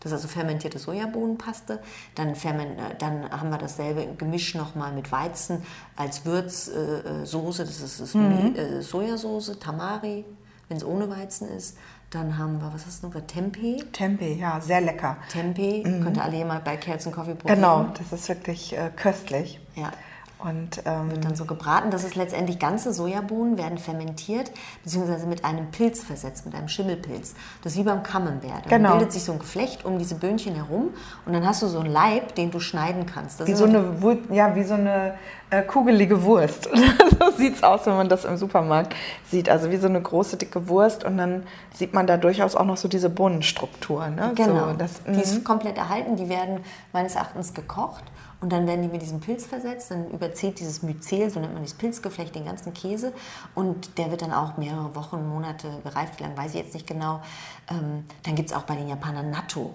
[0.00, 1.80] Das ist also fermentierte Sojabohnenpaste.
[2.14, 5.62] Dann, ferment, äh, dann haben wir dasselbe Gemisch nochmal mit Weizen
[5.96, 7.62] als Würzsoße.
[7.62, 8.54] Äh, das ist, ist mhm.
[8.56, 10.24] Äh, Sojasauce, Tamari,
[10.68, 11.76] wenn es ohne Weizen ist.
[12.10, 13.82] Dann haben wir, was ist noch, Tempeh.
[13.92, 15.18] Tempeh, ja, sehr lecker.
[15.30, 16.02] Tempeh, mhm.
[16.02, 17.56] könnt ihr alle mal bei Kerzenkaffee probieren.
[17.56, 19.60] Genau, das ist wirklich äh, köstlich.
[19.74, 19.92] Ja.
[20.38, 21.90] Und ähm, wird dann so gebraten.
[21.90, 24.52] Das ist letztendlich ganze Sojabohnen werden fermentiert,
[24.84, 27.34] beziehungsweise mit einem Pilz versetzt, mit einem Schimmelpilz.
[27.62, 28.70] Das ist wie beim Camembert.
[28.70, 28.92] Dann genau.
[28.92, 30.90] bildet sich so ein Geflecht um diese Böhnchen herum
[31.26, 33.40] und dann hast du so einen Leib, den du schneiden kannst.
[33.40, 33.96] Das wie, so eine,
[34.30, 35.14] ja, wie so eine
[35.50, 36.68] äh, kugelige Wurst.
[37.18, 38.94] so sieht es aus, wenn man das im Supermarkt
[39.28, 39.48] sieht.
[39.48, 42.76] Also wie so eine große, dicke Wurst und dann sieht man da durchaus auch noch
[42.76, 44.06] so diese Bohnenstruktur.
[44.08, 44.32] Ne?
[44.34, 45.44] Genau, so, das, die ist mhm.
[45.44, 46.16] komplett erhalten.
[46.16, 46.60] Die werden
[46.92, 48.04] meines Erachtens gekocht
[48.40, 51.62] und dann werden die mit diesem Pilz versetzt, dann überzieht dieses Myzel, so nennt man
[51.62, 53.12] dieses Pilzgeflecht, den ganzen Käse.
[53.54, 56.86] Und der wird dann auch mehrere Wochen, Monate gereift, wie lange weiß ich jetzt nicht
[56.86, 57.20] genau.
[57.68, 59.74] Ähm, dann gibt es auch bei den Japanern Natto.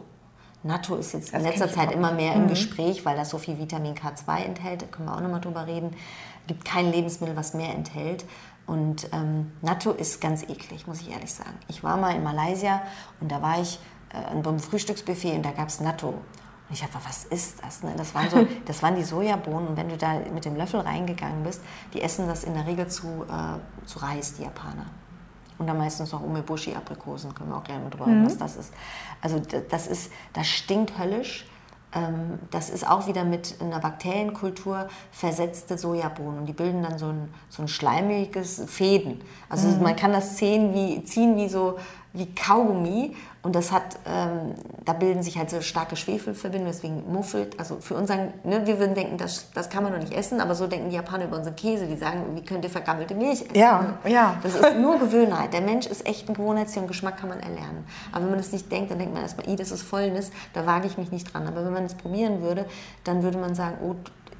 [0.63, 2.47] Natto ist jetzt das in letzter Zeit immer mehr im mhm.
[2.47, 4.81] Gespräch, weil das so viel Vitamin K2 enthält.
[4.81, 5.93] Da können wir auch nochmal drüber reden.
[6.43, 8.23] Es gibt kein Lebensmittel, was mehr enthält.
[8.65, 11.57] Und ähm, Natto ist ganz eklig, muss ich ehrlich sagen.
[11.67, 12.81] Ich war mal in Malaysia
[13.19, 13.77] und da war ich
[14.13, 16.13] äh, beim Frühstücksbuffet und da gab es Natto.
[16.73, 17.83] Und ich dachte, was ist das?
[17.83, 17.93] Ne?
[17.95, 19.67] Das, waren so, das waren die Sojabohnen.
[19.67, 21.61] Und wenn du da mit dem Löffel reingegangen bist,
[21.93, 24.87] die essen das in der Regel zu, äh, zu Reis, die Japaner.
[25.59, 28.25] Und dann meistens noch Umeboshi-Aprikosen, können wir auch gleich mal drüber mhm.
[28.25, 28.73] was das ist.
[29.21, 31.47] Also das, ist, das stinkt höllisch.
[31.93, 36.39] Ähm, das ist auch wieder mit einer Bakterienkultur versetzte Sojabohnen.
[36.39, 39.21] Und die bilden dann so ein, so ein schleimiges Fäden.
[39.47, 39.83] Also mhm.
[39.83, 41.77] man kann das ziehen wie, ziehen wie so
[42.13, 47.59] wie Kaugummi und das hat, ähm, da bilden sich halt so starke Schwefelverbindungen, deswegen muffelt.
[47.59, 50.55] Also für unseren, ne, wir würden denken, das, das kann man doch nicht essen, aber
[50.55, 51.85] so denken die Japaner über unseren Käse.
[51.85, 53.55] Die sagen, wie könnt ihr vergammelte Milch essen?
[53.55, 54.37] Ja, ja.
[54.41, 55.51] Das ist nur Gewohnheit.
[55.51, 57.85] Der Mensch ist echt ein Gewohnheitstier und Geschmack kann man erlernen.
[58.13, 60.65] Aber wenn man das nicht denkt, dann denkt man erstmal, i, das ist Fäulnis, da
[60.65, 61.45] wage ich mich nicht dran.
[61.45, 62.65] Aber wenn man es probieren würde,
[63.03, 63.95] dann würde man sagen, oh,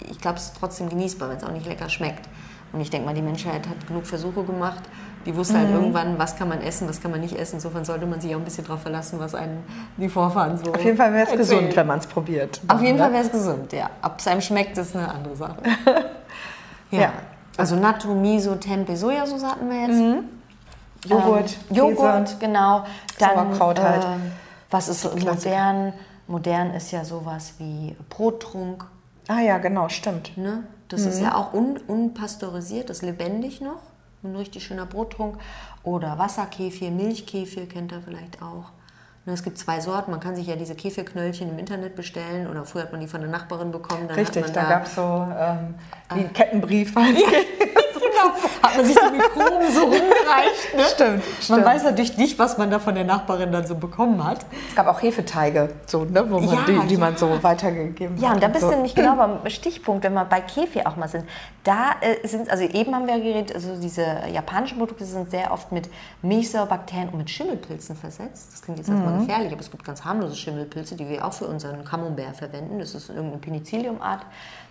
[0.10, 2.30] ich glaube, es ist trotzdem genießbar, wenn es auch nicht lecker schmeckt.
[2.72, 4.84] Und ich denke mal, die Menschheit hat genug Versuche gemacht
[5.26, 5.76] die wusste halt mhm.
[5.76, 7.56] irgendwann, was kann man essen, was kann man nicht essen.
[7.56, 9.64] Insofern sollte man sich auch ein bisschen darauf verlassen, was einen
[9.98, 10.72] die Vorfahren so.
[10.74, 12.62] Auf jeden Fall wäre es gesund, wenn man es probiert.
[12.68, 13.90] Auf jeden Fall wäre es gesund, ja.
[14.02, 15.58] Ob es einem schmeckt, ist eine andere Sache.
[16.92, 17.00] ja.
[17.00, 17.14] ja.
[17.58, 20.00] Also Natto, Miso, Tempeh, Sojasauce hatten wir jetzt.
[20.00, 20.30] Mhm.
[21.06, 22.84] Joghurt, ähm, Joghurt, Käse, genau.
[23.20, 24.04] Dann, Sauerkraut halt.
[24.04, 24.08] Äh,
[24.70, 25.94] was ist so modern?
[26.28, 28.86] Modern ist ja sowas wie Brottrunk.
[29.28, 30.38] Ah ja, genau, stimmt.
[30.38, 30.64] Ne?
[30.88, 31.08] Das mhm.
[31.10, 33.82] ist ja auch un unpasteurisiert, das ist lebendig noch.
[34.24, 35.38] Ein richtig schöner Brottrunk.
[35.84, 38.72] Oder Wasserkefir, Milchkefir kennt ihr vielleicht auch.
[39.26, 40.12] Ne, Es gibt zwei Sorten.
[40.12, 43.22] Man kann sich ja diese Käfirknöllchen im Internet bestellen oder früher hat man die von
[43.22, 44.08] der Nachbarin bekommen.
[44.08, 45.76] Dann Richtig, da man gab es so ähm,
[46.14, 46.96] wie ein Kettenbrief.
[46.96, 47.16] Halt.
[47.16, 47.28] genau,
[48.62, 50.76] hat man sich die Mikroben so rumgereicht.
[50.76, 50.84] Ne?
[50.94, 51.66] Stimmt, Man stimmt.
[51.66, 54.46] weiß natürlich nicht, was man da von der Nachbarin dann so bekommen hat.
[54.70, 57.00] Es gab auch Hefeteige, so, ne, wo man Ja, die, die ja.
[57.00, 58.36] man so weitergegeben Ja, hat.
[58.36, 58.70] und da bist so.
[58.70, 61.26] du nämlich genau beim Stichpunkt, wenn wir bei Kefir auch mal sind.
[61.64, 65.72] Da äh, sind, also eben haben wir geredet, also diese japanischen Produkte sind sehr oft
[65.72, 65.90] mit
[66.22, 68.50] Milchsäurebakterien und mit Schimmelpilzen versetzt.
[68.54, 71.46] Das klingt jetzt erstmal gefährlich, aber es gibt ganz harmlose Schimmelpilze, die wir auch für
[71.46, 72.80] unseren Camembert verwenden.
[72.80, 74.22] Das ist irgendeine Penicillium-Art.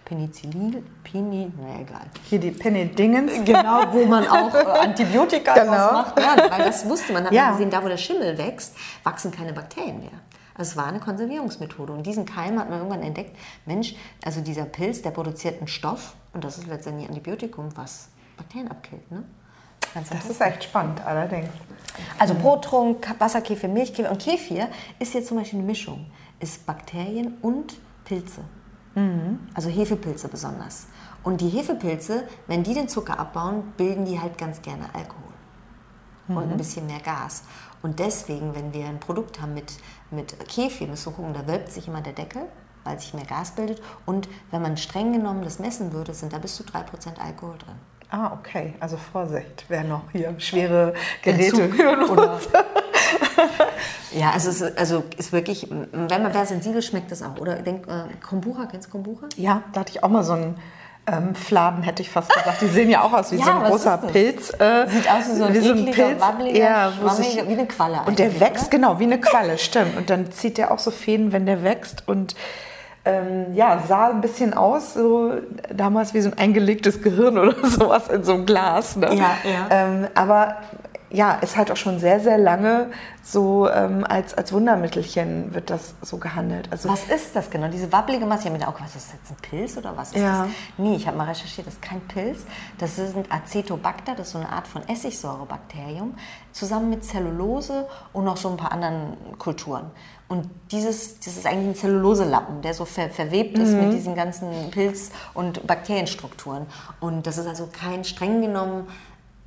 [0.05, 2.03] Penicillin, Pini, na egal.
[2.29, 3.33] Hier die Penny Dingens.
[3.45, 5.71] Genau, wo man auch äh, Antibiotika Genau.
[5.93, 6.19] macht.
[6.19, 7.25] Ja, weil das wusste man.
[7.25, 7.45] Hat Ja.
[7.47, 10.11] man gesehen, da wo der Schimmel wächst, wachsen keine Bakterien mehr.
[10.55, 11.93] Also es war eine Konservierungsmethode.
[11.93, 16.15] Und diesen Keim hat man irgendwann entdeckt, Mensch, also dieser Pilz, der produziert einen Stoff
[16.35, 19.11] und das ist letztendlich Antibiotikum, was Bakterien abkillt.
[19.11, 19.25] Ne?
[19.95, 21.49] Das ist echt spannend, allerdings.
[22.19, 26.07] Also Brottrunk, Wasserkefir, Milchkefir und Kefir ist jetzt zum Beispiel eine Mischung.
[26.41, 28.41] Ist Bakterien und Pilze.
[29.55, 30.87] Also Hefepilze besonders.
[31.23, 35.23] Und die Hefepilze, wenn die den Zucker abbauen, bilden die halt ganz gerne Alkohol.
[36.29, 37.45] Und ein bisschen mehr Gas.
[37.83, 39.75] Und deswegen, wenn wir ein Produkt haben mit,
[40.11, 42.43] mit Kefir, müssen wir gucken, da wölbt sich immer der Deckel,
[42.85, 43.83] weil sich mehr Gas bildet.
[44.07, 47.75] Und wenn man streng genommen das messen würde, sind da bis zu 3% Alkohol drin.
[48.09, 48.75] Ah, okay.
[48.79, 52.39] Also Vorsicht, wer noch hier schwere Geräte Entzug oder
[54.13, 57.39] ja, also es ist, also ist wirklich, wenn man wer sensibel schmeckt das auch.
[57.41, 59.27] Oder denk, äh, Kombucha, kennst du Kombucha?
[59.37, 60.57] Ja, da hatte ich auch mal so einen
[61.07, 62.61] ähm, Fladen, hätte ich fast gesagt.
[62.61, 63.99] Die sehen ja auch aus wie Ja, so ein großer?
[63.99, 64.51] Pilz.
[64.59, 68.01] Äh, Sieht aus wie so ein ekliger, wabbeliger, ja, wo schwammiger- sich, wie eine Qualle
[68.07, 68.71] Und der wächst, oder?
[68.71, 69.97] genau, wie eine Qualle, stimmt.
[69.97, 72.07] Und dann zieht der auch so Fäden, wenn der wächst.
[72.07, 72.35] Und
[73.05, 75.33] ähm, ja, sah ein bisschen aus, so
[75.75, 78.95] damals wie so ein eingelegtes Gehirn oder sowas in so einem Glas.
[78.95, 79.09] Ne?
[79.15, 79.67] Ja, ja.
[79.71, 80.59] Ähm, aber
[81.13, 82.91] ja, ist halt auch schon sehr, sehr lange
[83.23, 86.69] so ähm, als, als Wundermittelchen wird das so gehandelt.
[86.73, 87.69] Also Was ist das genau?
[87.69, 88.41] Diese wabbelige Masse.
[88.41, 90.45] Ich habe mir gedacht, oh, was ist das jetzt ein Pilz oder was ist Ja.
[90.45, 90.49] das?
[90.79, 92.45] Nee, ich habe mal recherchiert, das ist kein Pilz.
[92.79, 96.15] Das sind Acetobacter, das ist so eine Art von Essigsäurebakterium,
[96.53, 99.91] zusammen mit Zellulose und noch so ein paar anderen Kulturen.
[100.29, 104.71] Und dieses, das ist eigentlich ein Zelluloselappen, der so ver, verwebt ist mit diesen ganzen
[104.71, 106.67] Pilz- und Bakterienstrukturen.
[107.01, 108.87] Und das ist also kein streng genommen,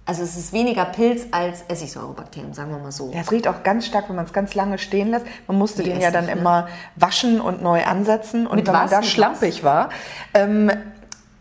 [0.05, 3.11] also es ist weniger Pilz als Essigsäurebakterien, sagen wir mal so.
[3.11, 5.25] Ja, es riecht auch ganz stark, wenn man es ganz lange stehen lässt.
[5.47, 6.33] Man musste Wie den ja dann ne?
[6.33, 8.45] immer waschen und neu ansetzen.
[8.45, 8.91] Und Mit wenn man was?
[8.91, 9.89] da Mit schlampig war,
[10.33, 10.71] ähm,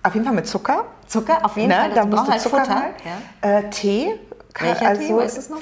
[0.03, 0.85] auf jeden Fall mit Zucker.
[1.07, 1.75] Zucker, auf jeden Ne?
[1.75, 2.85] Fall, Da das musst braucht du halt Zucker Futter.
[3.43, 3.59] Ja.
[3.59, 4.15] Äh, Tee.
[4.59, 5.59] Welcher also, Tee, weißt du es noch?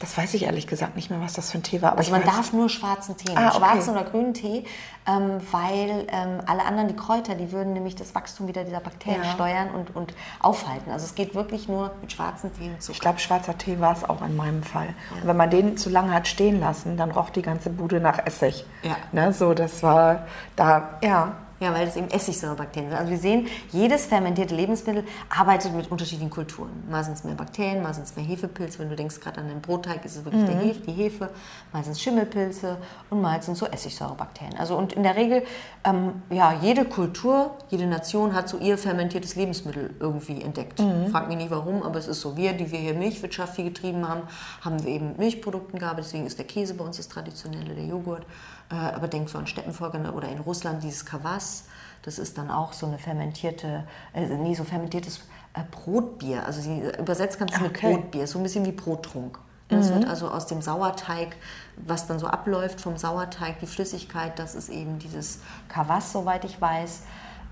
[0.00, 1.90] Das weiß ich ehrlich gesagt nicht mehr, was das für ein Tee war.
[1.90, 3.56] Aber Also man weiß, darf nur schwarzen Tee, Ah, okay.
[3.58, 4.64] schwarzen oder grünen Tee,
[5.08, 9.24] ähm, weil ähm, alle anderen, die Kräuter, die würden nämlich das Wachstum wieder dieser Bakterien
[9.24, 9.30] Ja.
[9.30, 10.92] steuern und, und aufhalten.
[10.92, 14.04] Also es geht wirklich nur mit schwarzen Tee und Ich glaube, schwarzer Tee war es
[14.08, 14.94] auch in meinem Fall.
[15.20, 18.24] Und wenn man den zu lange hat stehen lassen, dann roch die ganze Bude nach
[18.24, 18.64] Essig.
[18.82, 18.96] Ja.
[19.10, 19.32] Ne?
[19.32, 21.32] So, das war da, ja.
[21.60, 22.98] Ja, weil das eben Essigsäurebakterien sind.
[22.98, 26.70] Also wir sehen, jedes fermentierte Lebensmittel arbeitet mit unterschiedlichen Kulturen.
[26.88, 28.78] Mal sind es mehr Bakterien, mal sind es mehr Hefepilze.
[28.78, 31.30] Wenn du denkst gerade an den Brotteig, ist es wirklich der Hefe, die Hefe.
[31.72, 32.78] Mal sind es Schimmelpilze
[33.10, 34.56] und mal sind es so Essigsäurebakterien.
[34.56, 35.42] Also und in der Regel,
[35.84, 40.80] ähm, ja, jede Kultur, jede Nation hat so ihr fermentiertes Lebensmittel irgendwie entdeckt.
[41.10, 42.36] Frag mich nicht warum, aber es ist so.
[42.36, 44.22] Wir, die wir hier Milchwirtschaft viel getrieben haben,
[44.60, 46.06] haben wir eben mit Milchprodukten gearbeitet.
[46.06, 48.24] Deswegen ist der Käse bei uns das Traditionelle, der Joghurt.
[48.70, 51.64] Äh, aber denk so an Steppenfolger ne, oder in Russland dieses Kavass.
[52.02, 55.20] Das ist dann auch so eine fermentierte, äh, nee, so fermentiertes
[55.54, 56.44] äh, Brotbier.
[56.46, 57.94] Also sie übersetzt kannst du mit Okay.
[57.94, 59.38] Brotbier, so ein bisschen wie Brottrunk.
[59.68, 61.36] Das wird also aus dem Sauerteig,
[61.76, 66.58] was dann so abläuft vom Sauerteig, die Flüssigkeit, das ist eben dieses Kavass, soweit ich
[66.58, 67.02] weiß.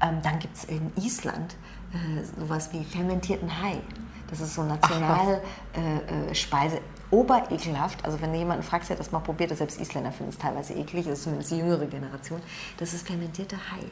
[0.00, 1.56] Ähm, dann gibt es in Island
[1.92, 3.80] äh, sowas wie fermentierten Hai.
[4.28, 5.40] Das ist so Nationalspeise.
[5.74, 6.80] Äh, äh.
[7.10, 8.04] Oberekelhaft.
[8.04, 10.74] Also wenn du jemanden fragst, der das mal probiert, hat, selbst Isländer finden es teilweise
[10.74, 12.40] eklig, das ist zumindest die jüngere Generation.
[12.78, 13.84] Das ist fermentierter Hai.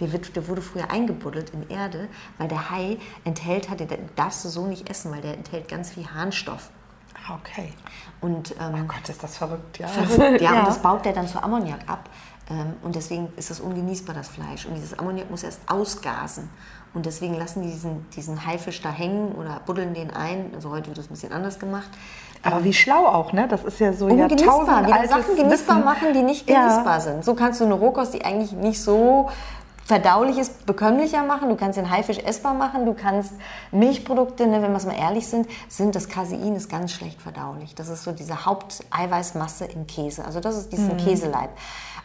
[0.00, 4.44] Der, wird, der wurde früher eingebuddelt in Erde, weil der Hai enthält hat, den darfst
[4.44, 6.70] du so nicht essen, weil der enthält ganz viel Harnstoff.
[7.28, 7.72] Okay.
[8.20, 9.88] Und ähm, Oh Gott, ist das verrückt, ja.
[9.88, 12.08] verrückt, ja, und das baut der dann zu Ammoniak ab.
[12.48, 14.66] Ähm, und deswegen ist das ungenießbar, das Fleisch.
[14.66, 16.48] Und dieses Ammoniak muss erst ausgasen.
[16.92, 20.50] Und deswegen lassen die diesen, diesen Haifisch da hängen oder buddeln den ein.
[20.54, 21.88] Also heute wird das ein bisschen anders gemacht.
[22.42, 23.46] Aber wie schlau auch, ne?
[23.48, 24.44] Das ist ja so Ungenießbar, wieder
[24.88, 25.84] jahrtausendaltes Sachen genießbar Wissen.
[25.84, 26.66] machen, die nicht Ja.
[26.68, 27.24] genießbar sind.
[27.24, 29.28] So kannst du eine Rohkost, die eigentlich nicht so
[29.84, 31.48] verdaulich ist, bekömmlicher machen.
[31.48, 32.86] Du kannst den Haifisch essbar machen.
[32.86, 33.32] Du kannst
[33.72, 37.74] Milchprodukte, ne, wenn wir es mal ehrlich sind, sind das Casein ist ganz schlecht verdaulich.
[37.74, 40.24] Das ist so diese Haupteiweißmasse im Käse.
[40.24, 41.50] Also das ist diesen Käseleib.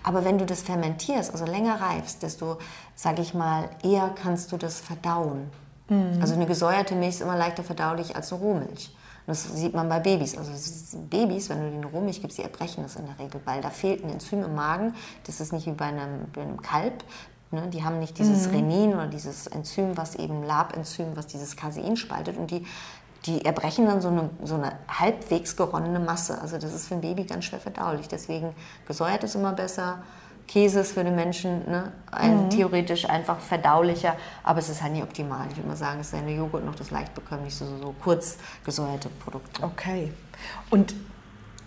[0.05, 2.59] Aber wenn du das fermentierst, also länger reifst, desto,
[2.93, 5.49] sage ich mal, eher kannst du das verdauen.
[5.89, 6.19] Mhm.
[6.21, 8.95] Also eine gesäuerte Milch ist immer leichter verdaulich als eine Rohmilch.
[9.25, 10.37] Und das sieht man bei Babys.
[10.37, 10.51] Also
[11.09, 14.03] Babys, wenn du denen Rohmilch gibst, die erbrechen das in der Regel, weil da fehlt
[14.03, 14.93] ein Enzym im Magen.
[15.25, 17.03] Das ist nicht wie bei einem, bei einem Kalb.
[17.49, 17.67] Ne?
[17.69, 18.53] Die haben nicht dieses mhm.
[18.53, 22.37] Renin oder dieses Enzym, was eben Labenzym, was dieses Casein spaltet.
[22.37, 22.63] Und die,
[23.25, 26.39] die erbrechen dann so eine, so eine halbwegs geronnene Masse.
[26.41, 28.07] Also das ist für ein Baby ganz schwer verdaulich.
[28.07, 28.53] Deswegen
[28.87, 30.03] gesäuert ist immer besser.
[30.47, 32.49] Käse ist für den Menschen ne, ein, mhm.
[32.51, 35.47] theoretisch einfach verdaulicher, aber es ist halt nicht optimal.
[35.49, 38.37] Ich würde mal sagen, es ist eine Joghurt noch das leicht bekömmlich, so, so kurz
[38.63, 39.63] gesäuerte Produkte.
[39.63, 40.13] Okay.
[40.69, 40.93] Und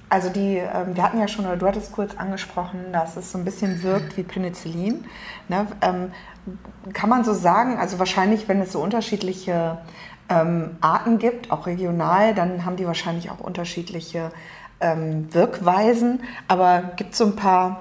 [0.08, 3.38] also die, ähm, wir hatten ja schon, oder du hattest kurz angesprochen, dass es so
[3.38, 5.04] ein bisschen wirkt wie Penicillin.
[5.48, 5.66] Ne?
[5.82, 6.12] Ähm,
[6.94, 9.78] kann man so sagen, also wahrscheinlich, wenn es so unterschiedliche
[10.28, 14.30] ähm, Arten gibt, auch regional, dann haben die wahrscheinlich auch unterschiedliche
[14.80, 16.20] ähm, Wirkweisen.
[16.46, 17.80] Aber gibt es so ein paar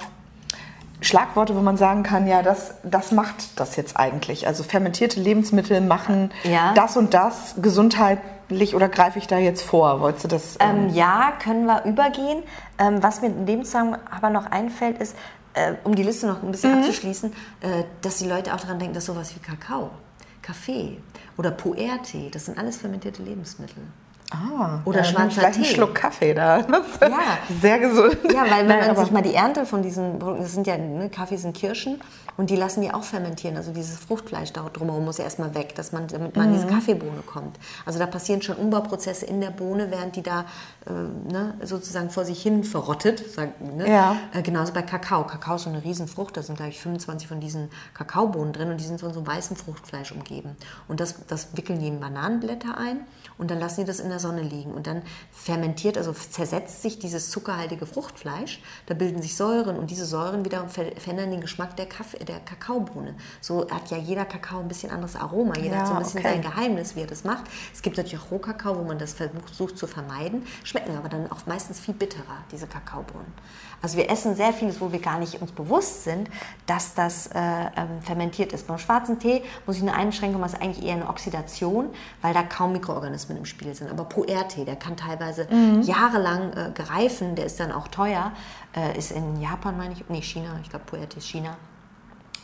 [1.02, 4.48] Schlagworte, wo man sagen kann, ja, das, das macht das jetzt eigentlich.
[4.48, 6.74] Also fermentierte Lebensmittel machen ja.
[6.74, 10.02] das und das gesundheitlich oder greife ich da jetzt vor?
[10.02, 10.58] Wolltest du das?
[10.60, 12.42] Ähm, ähm, ja, können wir übergehen.
[12.80, 15.16] Ähm, was mir in dem Zusammenhang aber noch einfällt, ist,
[15.54, 16.80] äh, um die Liste noch ein bisschen mhm.
[16.80, 17.32] abzuschließen,
[17.62, 19.92] äh, dass die Leute auch daran denken, dass sowas wie Kakao,
[20.42, 20.98] Kaffee
[21.38, 23.84] oder Puer-Tee, das sind alles fermentierte Lebensmittel.
[24.32, 25.56] Ah, oder ja, schwarzer Tee.
[25.56, 26.60] einen Schluck Kaffee da.
[27.02, 27.38] ja.
[27.62, 28.18] Sehr gesund.
[28.26, 31.10] Ja, weil wenn Nein, man sich mal die Ernte von diesen, das sind ja, ne,
[31.10, 32.02] Kaffee sind Kirschen
[32.36, 33.56] und die lassen die auch fermentieren.
[33.56, 36.56] Also dieses Fruchtfleisch da drumherum muss ja erstmal weg, dass man, damit man mhm.
[36.56, 37.58] diese Kaffeebohne kommt.
[37.86, 40.42] Also da passieren schon Umbauprozesse in der Bohne, während die da
[40.86, 40.92] äh,
[41.32, 43.24] ne, sozusagen vor sich hin verrottet.
[43.34, 43.90] Sag, ne?
[43.90, 44.18] ja.
[44.34, 45.26] Äh, genauso bei Kakao.
[45.26, 48.82] Kakao ist so eine Riesenfrucht, da sind glaube ich 25 von diesen Kakaobohnen drin und
[48.82, 50.58] die sind von so einem weißen Fruchtfleisch umgeben.
[50.90, 53.00] Und das, das wickeln die in Bananenblätter ein
[53.38, 54.72] und dann lassen die das in der Sonne liegen.
[54.72, 60.06] Und dann fermentiert, also zersetzt sich dieses zuckerhaltige Fruchtfleisch, da bilden sich Säuren und diese
[60.06, 63.16] Säuren wiederum verändern den Geschmack der Kaffee der Kakaobohne.
[63.42, 65.56] So hat ja jeder Kakao ein bisschen anderes Aroma.
[65.56, 66.34] Jeder ja, hat so ein bisschen okay.
[66.34, 67.46] sein Geheimnis, wie er das macht.
[67.74, 71.46] Es gibt natürlich auch Rohkakao, wo man das versucht zu vermeiden, schmecken aber dann auch
[71.46, 73.32] meistens viel bitterer, diese Kakaobohnen.
[73.82, 76.30] Also wir essen sehr vieles, wo wir gar nicht uns bewusst sind,
[76.66, 78.68] dass das äh, ähm, fermentiert ist.
[78.68, 81.90] Beim schwarzen Tee muss ich eine Einschränkung machen, ist eigentlich eher eine Oxidation,
[82.22, 83.90] weil da kaum Mikroorganismen im Spiel sind.
[83.92, 85.82] Aber Puer-Tee, der kann teilweise mhm.
[85.82, 88.32] jahrelang äh, gereifen, der ist dann auch teuer,
[88.76, 91.58] äh, ist in Japan, meine ich, nee, China, ich glaube Puer-Tee ist China,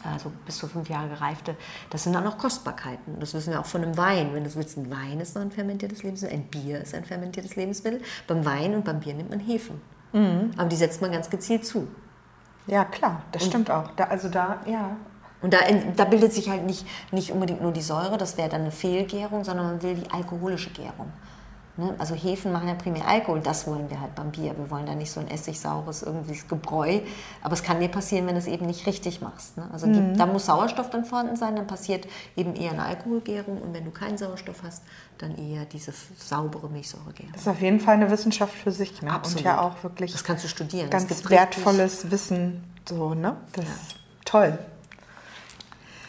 [0.03, 1.55] also bis zu fünf Jahre gereifte,
[1.89, 3.19] das sind dann auch Kostbarkeiten.
[3.19, 4.33] Das wissen wir auch von einem Wein.
[4.33, 7.55] Wenn du willst, ein Wein ist noch ein fermentiertes Lebensmittel, ein Bier ist ein fermentiertes
[7.55, 8.01] Lebensmittel.
[8.27, 9.81] Beim Wein und beim Bier nimmt man Hefen.
[10.13, 10.51] Mhm.
[10.57, 11.87] Aber die setzt man ganz gezielt zu.
[12.67, 13.91] Ja, klar, das und, stimmt auch.
[13.95, 14.95] Da, also da, ja.
[15.41, 15.57] Und da,
[15.97, 19.43] da bildet sich halt nicht, nicht unbedingt nur die Säure, das wäre dann eine Fehlgärung,
[19.43, 21.11] sondern man will die alkoholische Gärung.
[21.75, 21.95] Ne?
[21.97, 24.55] Also Hefen machen ja primär Alkohol, das wollen wir halt beim Bier.
[24.55, 26.99] Wir wollen da nicht so ein essigsaures irgendwie Gebräu.
[27.41, 29.57] Aber es kann dir passieren, wenn du es eben nicht richtig machst.
[29.57, 29.67] Ne?
[29.71, 30.15] Also mhm.
[30.15, 33.59] da muss Sauerstoff dann vorhanden sein, dann passiert eben eher eine Alkoholgärung.
[33.61, 34.83] Und wenn du keinen Sauerstoff hast,
[35.17, 37.31] dann eher diese saubere Milchsäuregärung.
[37.33, 39.01] Das ist auf jeden Fall eine Wissenschaft für sich.
[39.01, 39.11] Ne?
[39.11, 39.39] Absolut.
[39.39, 40.91] Und ja auch wirklich das kannst du studieren.
[40.91, 42.63] ganz wertvolles Wissen.
[42.87, 43.37] So, ne?
[43.53, 43.71] Das ja.
[43.71, 44.59] ist toll.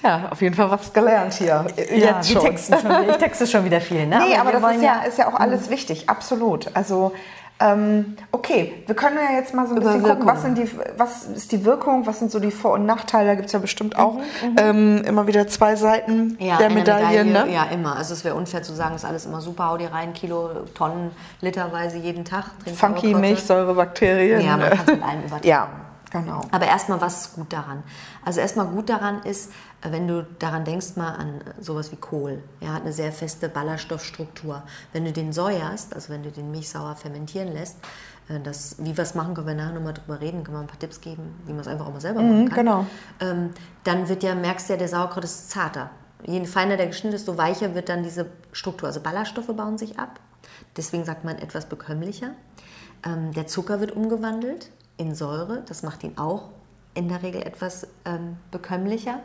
[0.04, 1.64] Ja, auf jeden Fall was gelernt hier.
[1.76, 2.42] Ja, Jetzt schon.
[2.42, 3.08] Texten schon.
[3.08, 4.18] Ich texte schon wieder viel, ne?
[4.18, 6.68] Nee, aber, aber das ist ja, ist ja auch alles wichtig, absolut.
[6.74, 7.12] Also
[7.60, 11.24] ähm, okay, wir können ja jetzt mal so ein bisschen gucken, was, sind die, was
[11.24, 13.28] ist die Wirkung, was sind so die Vor- und Nachteile.
[13.28, 16.68] Da gibt es ja bestimmt auch mhm, mhm, ähm, immer wieder zwei Seiten ja, der
[16.70, 17.24] Medaille.
[17.24, 17.54] Medaille ne?
[17.54, 17.96] Ja, immer.
[17.96, 21.12] Also es wäre unfair zu sagen, ist alles immer super, hau dir rein, Kilo, Tonnen,
[21.40, 22.46] literweise jeden Tag.
[22.74, 24.40] Funky Milchsäurebakterien.
[24.40, 25.48] Ja, man kann es mit allem übertragen.
[25.48, 25.68] Ja,
[26.20, 26.40] genau.
[26.50, 27.82] Aber erstmal, was ist gut daran?
[28.24, 32.42] Also erstmal gut daran ist, wenn du daran denkst, mal an sowas wie Kohl.
[32.60, 34.62] Er hat eine sehr feste Ballaststoffstruktur.
[34.92, 37.78] Wenn du den säuerst, also wenn du den Milchsauer fermentieren lässt,
[38.28, 40.66] äh, das, wie wir es machen, können wir nachher nochmal drüber reden, können wir ein
[40.66, 42.64] paar Tipps geben, wie man es einfach auch mal selber mhm, machen kann.
[42.64, 42.86] Genau.
[43.20, 43.50] Ähm,
[43.84, 45.90] dann wird ja, merkst du ja, der Sauerkraut ist zarter.
[46.26, 48.86] Je feiner der geschnitten ist, desto weicher wird dann diese Struktur.
[48.86, 50.20] Also Ballaststoffe bauen sich ab.
[50.76, 52.30] Deswegen sagt man etwas bekömmlicher.
[53.04, 55.62] Ähm, der Zucker wird umgewandelt in Säure.
[55.66, 56.50] Das macht ihn auch
[56.94, 59.20] in der Regel etwas ähm, bekömmlicher.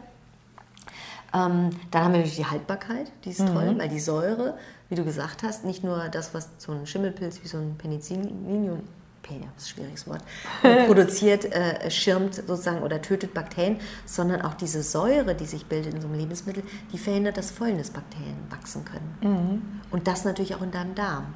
[1.33, 3.53] Ähm, dann haben wir natürlich die Haltbarkeit, die ist mhm.
[3.53, 4.57] toll, weil die Säure,
[4.89, 8.81] wie du gesagt hast, nicht nur das, was so ein Schimmelpilz wie so ein Penicillium,
[9.21, 10.23] das ist ein schwieriges Wort,
[10.87, 16.01] produziert, äh, schirmt sozusagen oder tötet Bakterien, sondern auch diese Säure, die sich bildet in
[16.01, 19.17] so einem Lebensmittel, die verhindert, dass Fäulnisbakterien wachsen können.
[19.21, 19.61] Mhm.
[19.91, 21.27] Und das natürlich auch in deinem Darm.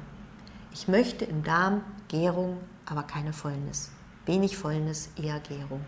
[0.72, 3.90] Ich möchte im Darm Gärung, aber keine Fäulnis.
[4.26, 5.80] Wenig Fäulnis, eher Gärung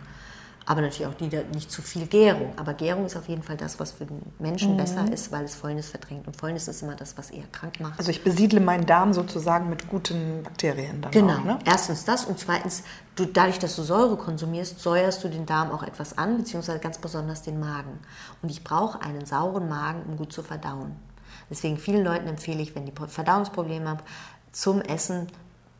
[0.69, 2.53] aber natürlich auch die, nicht zu viel Gärung.
[2.57, 4.79] Aber Gärung ist auf jeden Fall das, was für den Menschen mhm.
[4.79, 6.27] besser ist, weil es Fäulnis verdrängt.
[6.27, 7.99] Und Fäulnis ist immer das, was eher krank macht.
[7.99, 11.35] Also ich besiedle meinen Darm sozusagen mit guten Bakterien dann Genau.
[11.35, 11.59] Auch, ne?
[11.65, 12.83] Erstens das und zweitens,
[13.15, 16.99] du, dadurch, dass du Säure konsumierst, säuerst du den Darm auch etwas an, beziehungsweise ganz
[16.99, 18.01] besonders den Magen.
[18.43, 20.97] Und ich brauche einen sauren Magen, um gut zu verdauen.
[21.49, 24.01] Deswegen vielen Leuten empfehle ich, wenn die Verdauungsprobleme haben,
[24.51, 25.29] zum Essen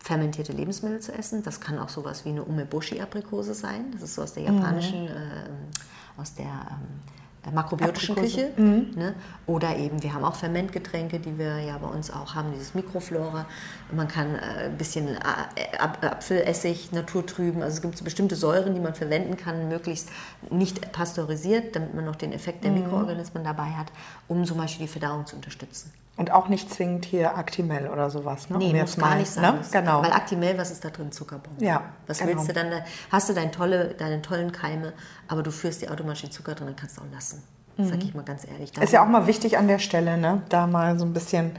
[0.07, 1.43] fermentierte Lebensmittel zu essen.
[1.43, 3.87] Das kann auch sowas wie eine Umeboshi-Aprikose sein.
[3.93, 5.09] Das ist so aus der japanischen, mhm.
[5.09, 8.53] äh, aus der ähm, makrobiotischen Küche.
[8.57, 8.93] Mhm.
[8.95, 9.15] Ne?
[9.47, 13.47] Oder eben, wir haben auch Fermentgetränke, die wir ja bei uns auch haben, dieses Mikroflora.
[13.91, 17.61] Man kann äh, ein bisschen äh, Apfelessig naturtrüben.
[17.65, 20.11] Also es gibt so bestimmte Säuren, die man verwenden kann, möglichst
[20.51, 22.83] nicht pasteurisiert, damit man noch den Effekt der mhm.
[22.83, 23.89] Mikroorganismen dabei hat,
[24.29, 25.93] um zum Beispiel die Verdauung zu unterstützen.
[26.19, 28.57] Und auch nicht zwingend hier Actimel oder sowas, ne?
[28.57, 29.55] Nee, um muss gar nicht sein.
[29.55, 29.61] Ne?
[29.71, 30.03] Genau.
[30.03, 31.13] Weil Actimel, was ist da drin?
[31.13, 31.63] Zuckerbomben.
[31.63, 32.31] Ja, Was genau.
[32.31, 32.73] willst du dann?
[33.13, 34.95] Hast du deine, tolle, deine tollen Keime,
[35.29, 37.43] aber du führst die automatisch den Zucker drin, dann kannst du auch lassen.
[37.77, 37.89] Mhm.
[37.89, 38.77] Sag ich mal ganz ehrlich.
[38.79, 40.43] Ist ja auch mal wichtig an der Stelle, ne?
[40.49, 41.53] da mal so ein bisschen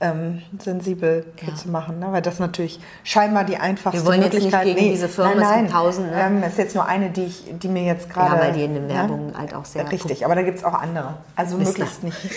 [0.00, 1.54] ähm, sensibel ja.
[1.54, 2.10] zu machen, ne?
[2.10, 5.38] weil das natürlich scheinbar die einfachste Wir wollen jetzt Möglichkeit nicht gegen nee, diese Firmen,
[5.38, 5.72] nein, nein.
[5.72, 6.10] tausend.
[6.10, 6.20] Ne?
[6.20, 8.34] Ähm, ist jetzt nur eine, die, ich, die mir jetzt gerade...
[8.34, 9.38] Ja, weil die in den Werbungen ne?
[9.38, 9.90] halt auch sehr...
[9.90, 11.18] Richtig, aber da gibt es auch andere.
[11.36, 12.18] Also Wisst möglichst nicht.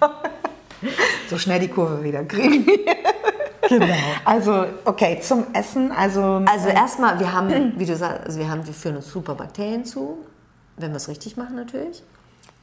[0.00, 0.12] Genau.
[1.28, 2.66] So schnell die Kurve wieder kriegen.
[3.68, 3.94] genau.
[4.24, 5.92] Also, okay, zum Essen.
[5.92, 9.34] Also, also erstmal, wir haben, wie du sagst, also wir, haben, wir führen uns super
[9.34, 10.18] Bakterien zu,
[10.76, 12.02] wenn wir es richtig machen natürlich.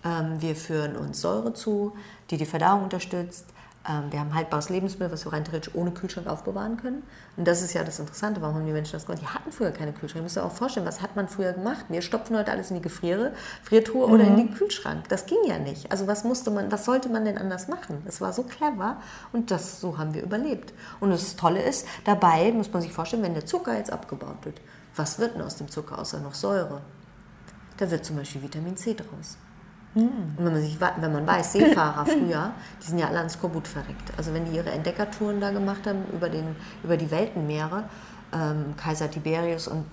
[0.06, 1.96] Ähm, wir führen uns Säure zu,
[2.30, 3.46] die die Verdauung unterstützt.
[3.88, 7.04] Ähm, wir haben haltbares Lebensmittel, was wir rein theoretisch ohne Kühlschrank aufbewahren können.
[7.38, 9.22] Und das ist ja das Interessante, warum haben die Menschen das gemacht?
[9.22, 10.22] Die hatten früher keine Kühlschrank.
[10.22, 11.86] Ihr müsst euch auch vorstellen, was hat man früher gemacht?
[11.88, 14.14] Wir stopfen heute alles in die Gefriere, Friertruhe mhm.
[14.14, 14.38] oder in mhm.
[14.38, 15.08] den Kühlschrank.
[15.08, 15.92] Das ging ja nicht.
[15.92, 18.02] Also was musste man, was sollte man denn anders machen?
[18.06, 18.98] Das war so clever
[19.32, 20.74] und das, so haben wir überlebt.
[21.00, 24.60] Und das Tolle ist, dabei muss man sich vorstellen, wenn der Zucker jetzt abgebaut wird,
[24.96, 26.82] was wird denn aus dem Zucker außer noch Säure?
[27.78, 29.38] Da wird zum Beispiel Vitamin C draus.
[29.98, 33.68] Und wenn man, sich, wenn man weiß, Seefahrer früher, die sind ja alle ans Skorbut
[33.68, 34.12] verreckt.
[34.18, 37.86] Also wenn die ihre Entdeckertouren da gemacht haben über, den, über die Weltenmeere,
[38.34, 39.86] ähm, Kaiser Tiberius und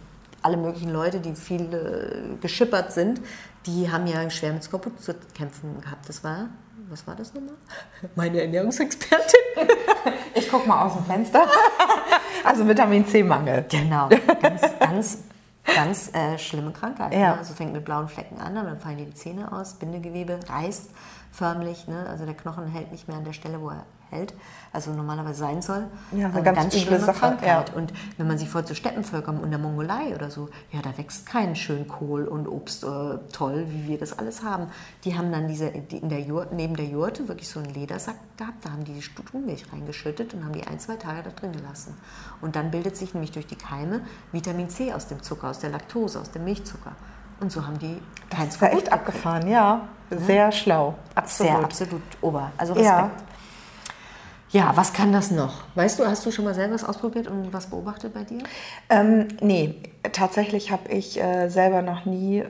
[0.42, 3.20] alle möglichen Leute, die viel äh, geschippert sind,
[3.66, 6.06] die haben ja schwer mit Skorbut zu kämpfen gehabt.
[6.08, 6.50] Das war,
[6.90, 7.54] was war das nochmal?
[8.14, 9.40] Meine Ernährungsexpertin.
[10.36, 11.46] Ich gucke mal aus dem Fenster.
[12.44, 13.64] Also Vitamin C-Mangel.
[13.70, 14.10] Genau,
[14.42, 15.18] ganz, ganz
[15.64, 17.12] ganz äh, schlimme Krankheit.
[17.12, 17.32] Ja.
[17.32, 17.38] Ne?
[17.38, 20.90] Also fängt mit blauen Flecken an, dann fallen die Zähne aus, Bindegewebe reißt
[21.32, 22.06] förmlich, ne?
[22.08, 24.34] also der Knochen hält nicht mehr an der Stelle, wo er hält,
[24.72, 25.86] also normalerweise sein soll.
[26.12, 27.18] Ja, eine ganz, ganz schlimme Sache.
[27.18, 27.68] Krankheit.
[27.70, 27.74] Ja.
[27.74, 31.26] Und wenn man sich vor zu Steppenvölkern in der Mongolei oder so, ja, da wächst
[31.26, 32.86] kein schön Kohl und Obst äh,
[33.32, 34.68] toll, wie wir das alles haben.
[35.04, 38.16] Die haben dann diese, die in der Jurte, neben der Jurte wirklich so einen Ledersack
[38.36, 41.52] gehabt, da haben die die Stutenmilch reingeschüttet und haben die ein, zwei Tage da drin
[41.52, 41.96] gelassen.
[42.40, 44.00] Und dann bildet sich nämlich durch die Keime
[44.32, 46.92] Vitamin C aus dem Zucker, aus der Laktose, aus dem Milchzucker.
[47.40, 49.88] Und so haben die kein Das war echt abgefahren, ja.
[50.10, 50.52] Sehr ja.
[50.52, 50.94] schlau.
[51.14, 51.52] Absolut.
[51.52, 52.52] Sehr absolut ober.
[52.56, 52.96] Also Respekt.
[52.96, 53.10] Ja.
[54.54, 55.64] Ja, was kann das noch?
[55.74, 58.38] Weißt du, hast du schon mal selber was ausprobiert und was beobachtet bei dir?
[58.88, 59.74] Ähm, nee,
[60.12, 62.44] tatsächlich habe ich äh, selber noch nie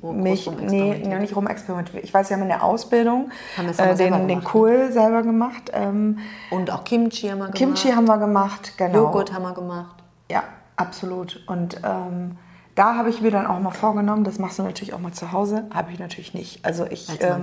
[0.00, 2.04] mich nee, noch nicht rumexperimentiert.
[2.04, 3.30] Ich weiß, wir haben in der Ausbildung
[3.76, 4.92] äh, den, den Kohl ne?
[4.92, 5.70] selber gemacht.
[5.74, 7.58] Ähm, und auch Kimchi haben wir gemacht.
[7.58, 8.94] Kimchi haben wir gemacht, genau.
[8.94, 9.96] Joghurt haben wir gemacht.
[10.30, 10.44] Ja,
[10.76, 11.42] absolut.
[11.48, 12.38] Und ähm,
[12.74, 15.32] da habe ich mir dann auch mal vorgenommen, das machst du natürlich auch mal zu
[15.32, 16.64] Hause, habe ich natürlich nicht.
[16.64, 17.42] Also ich ähm,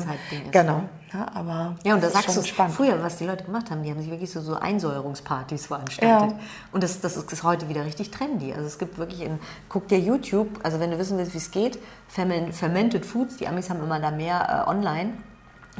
[0.51, 2.75] genau, ja, aber ja und da sagst du spannend.
[2.75, 6.39] früher, was die Leute gemacht haben, die haben sich wirklich so, so Einsäuerungspartys veranstaltet ja.
[6.71, 8.53] und das, das ist heute wieder richtig trendy.
[8.53, 9.39] Also es gibt wirklich in
[9.69, 13.69] guck dir YouTube, also wenn du wissen willst, wie es geht, Fermented Foods, die Amis
[13.69, 15.13] haben immer da mehr äh, online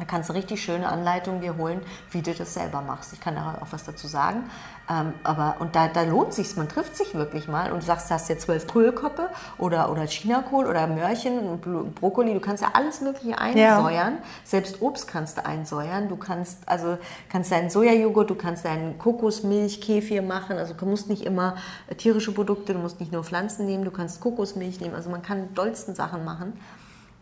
[0.00, 3.12] da kannst du richtig schöne Anleitungen dir holen, wie du das selber machst.
[3.12, 4.44] Ich kann da auch was dazu sagen.
[4.90, 8.10] Ähm, aber, und da, da lohnt sich man trifft sich wirklich mal und du sagst,
[8.10, 11.60] du hast jetzt zwölf Kohlkoppe oder, oder Chinakohl oder Möhrchen,
[11.94, 14.14] Brokkoli, du kannst ja alles Mögliche einsäuern.
[14.14, 14.22] Ja.
[14.42, 16.08] Selbst Obst kannst du einsäuern.
[16.08, 20.56] Du kannst, also, kannst deinen Sojajoghurt, du kannst deinen Kokosmilch, Kefir machen.
[20.56, 21.56] Also du musst nicht immer
[21.96, 24.94] tierische Produkte, du musst nicht nur Pflanzen nehmen, du kannst Kokosmilch nehmen.
[24.94, 26.54] Also man kann dollsten Sachen machen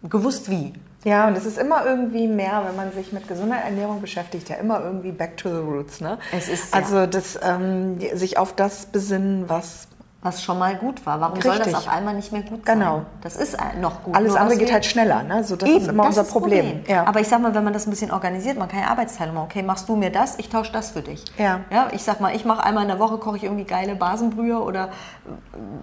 [0.03, 0.73] gewusst wie.
[1.05, 4.57] Ja, und es ist immer irgendwie mehr, wenn man sich mit gesunder Ernährung beschäftigt, ja
[4.57, 6.01] immer irgendwie back to the roots.
[6.01, 6.19] Ne?
[6.33, 9.89] Es ist also das, ähm, sich auf das besinnen, was
[10.21, 11.21] was schon mal gut war.
[11.21, 11.53] Warum Richtig.
[11.53, 12.81] soll das auf einmal nicht mehr gut sein?
[12.81, 13.03] Genau.
[13.21, 14.17] Das ist noch gut.
[14.17, 15.23] Alles andere geht halt schneller.
[15.23, 15.45] Ne?
[15.45, 16.67] So, das Eben, ist immer das unser ist Problem.
[16.79, 16.85] Problem.
[16.89, 17.07] Ja.
[17.07, 19.47] Aber ich sag mal, wenn man das ein bisschen organisiert, man kann ja Arbeitsteilung machen.
[19.47, 21.25] Okay, machst du mir das, ich tausche das für dich.
[21.39, 21.61] Ja.
[21.71, 24.59] ja ich sag mal, ich mache einmal in der Woche, koche ich irgendwie geile Basenbrühe
[24.61, 24.89] oder äh,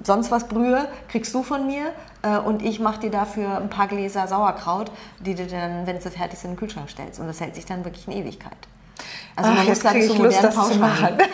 [0.04, 1.86] sonst was Brühe, kriegst du von mir
[2.22, 4.92] äh, und ich mache dir dafür ein paar Gläser Sauerkraut,
[5.22, 7.22] die du dann, wenn sie fertig sind, in den Kühlschrank stellst.
[7.22, 8.58] Und das hält sich dann wirklich in Ewigkeit.
[9.36, 11.18] Also Ach, man muss jetzt so Lust, das zu machen.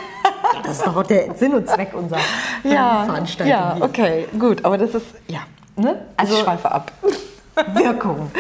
[0.64, 2.20] Das ist doch der Sinn und Zweck unserer
[2.64, 3.52] ja, Veranstaltung.
[3.52, 4.64] Ja, okay, gut.
[4.64, 5.42] Aber das ist, ja,
[5.76, 6.06] ne?
[6.18, 6.92] Also, ich schweife ab.
[7.74, 8.32] Wirkung.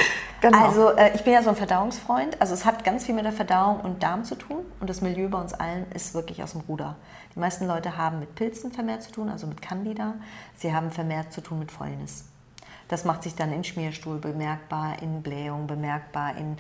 [0.41, 0.65] Genau.
[0.65, 2.41] Also äh, ich bin ja so ein Verdauungsfreund.
[2.41, 4.65] Also es hat ganz viel mit der Verdauung und Darm zu tun.
[4.79, 6.95] Und das Milieu bei uns allen ist wirklich aus dem Ruder.
[7.35, 10.15] Die meisten Leute haben mit Pilzen vermehrt zu tun, also mit Candida.
[10.57, 12.25] Sie haben vermehrt zu tun mit Fäulnis.
[12.87, 16.57] Das macht sich dann in Schmierstuhl bemerkbar, in Blähung bemerkbar, in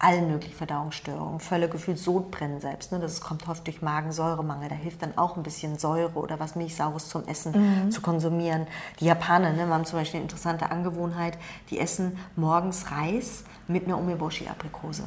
[0.00, 2.92] all mögliche Verdauungsstörungen, Völlegefühl, Sodbrennen selbst.
[2.92, 3.00] Ne?
[3.00, 4.68] Das kommt oft durch Magensäuremangel.
[4.68, 7.90] Da hilft dann auch ein bisschen Säure oder was Milchsaures zum Essen mhm.
[7.90, 8.66] zu konsumieren.
[9.00, 11.36] Die Japaner ne, haben zum Beispiel eine interessante Angewohnheit.
[11.70, 15.04] Die essen morgens Reis mit einer Umeboshi-Aprikose.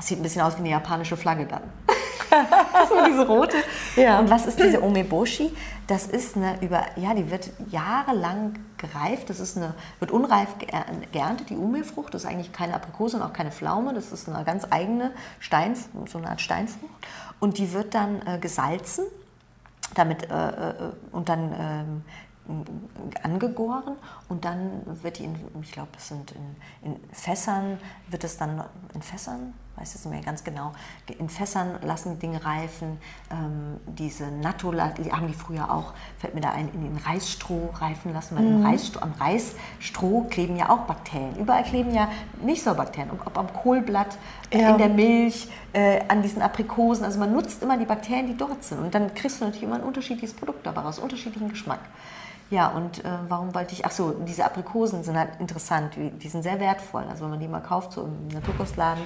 [0.00, 1.62] Sieht ein bisschen aus wie eine japanische Flagge dann.
[2.88, 3.56] so diese rote.
[3.96, 4.18] Ja.
[4.18, 5.54] Und was ist diese Omeboshi?
[5.86, 9.30] Das ist eine über, ja, die wird jahrelang gereift.
[9.30, 12.14] Das ist eine, wird unreif geerntet, die Umefrucht.
[12.14, 13.94] Das ist eigentlich keine Aprikose und auch keine Pflaume.
[13.94, 16.92] Das ist eine ganz eigene Stein, so eine Art Steinfrucht.
[17.40, 19.04] Und die wird dann äh, gesalzen
[19.94, 20.74] damit, äh, äh,
[21.12, 22.02] und dann ähm,
[23.22, 23.96] angegoren
[24.28, 26.56] und dann wird die, in, ich glaube, es sind in,
[26.92, 28.64] in, Fässern, wird es dann
[28.94, 30.72] in Fässern, weiß es nicht mehr ganz genau,
[31.18, 32.98] in Fässern lassen Dinge reifen.
[33.30, 37.70] Ähm, diese Natto, die haben die früher auch, fällt mir da ein, in den Reisstroh
[37.74, 38.66] reifen lassen, weil mhm.
[38.66, 41.36] Reisstroh, am Reisstroh kleben ja auch Bakterien.
[41.36, 42.08] Überall kleben ja
[42.42, 44.18] nicht so Bakterien, ob am Kohlblatt,
[44.50, 44.70] äh, ja.
[44.70, 47.04] in der Milch, äh, an diesen Aprikosen.
[47.04, 49.76] Also man nutzt immer die Bakterien, die dort sind und dann kriegst du natürlich immer
[49.76, 51.80] ein unterschiedliches Produkt dabei raus, unterschiedlichen Geschmack.
[52.50, 56.28] Ja, und äh, warum wollte ich, ach so, diese Aprikosen sind halt interessant, die, die,
[56.28, 57.04] sind sehr wertvoll.
[57.10, 59.02] Also wenn man die mal kauft, so im Naturkostladen.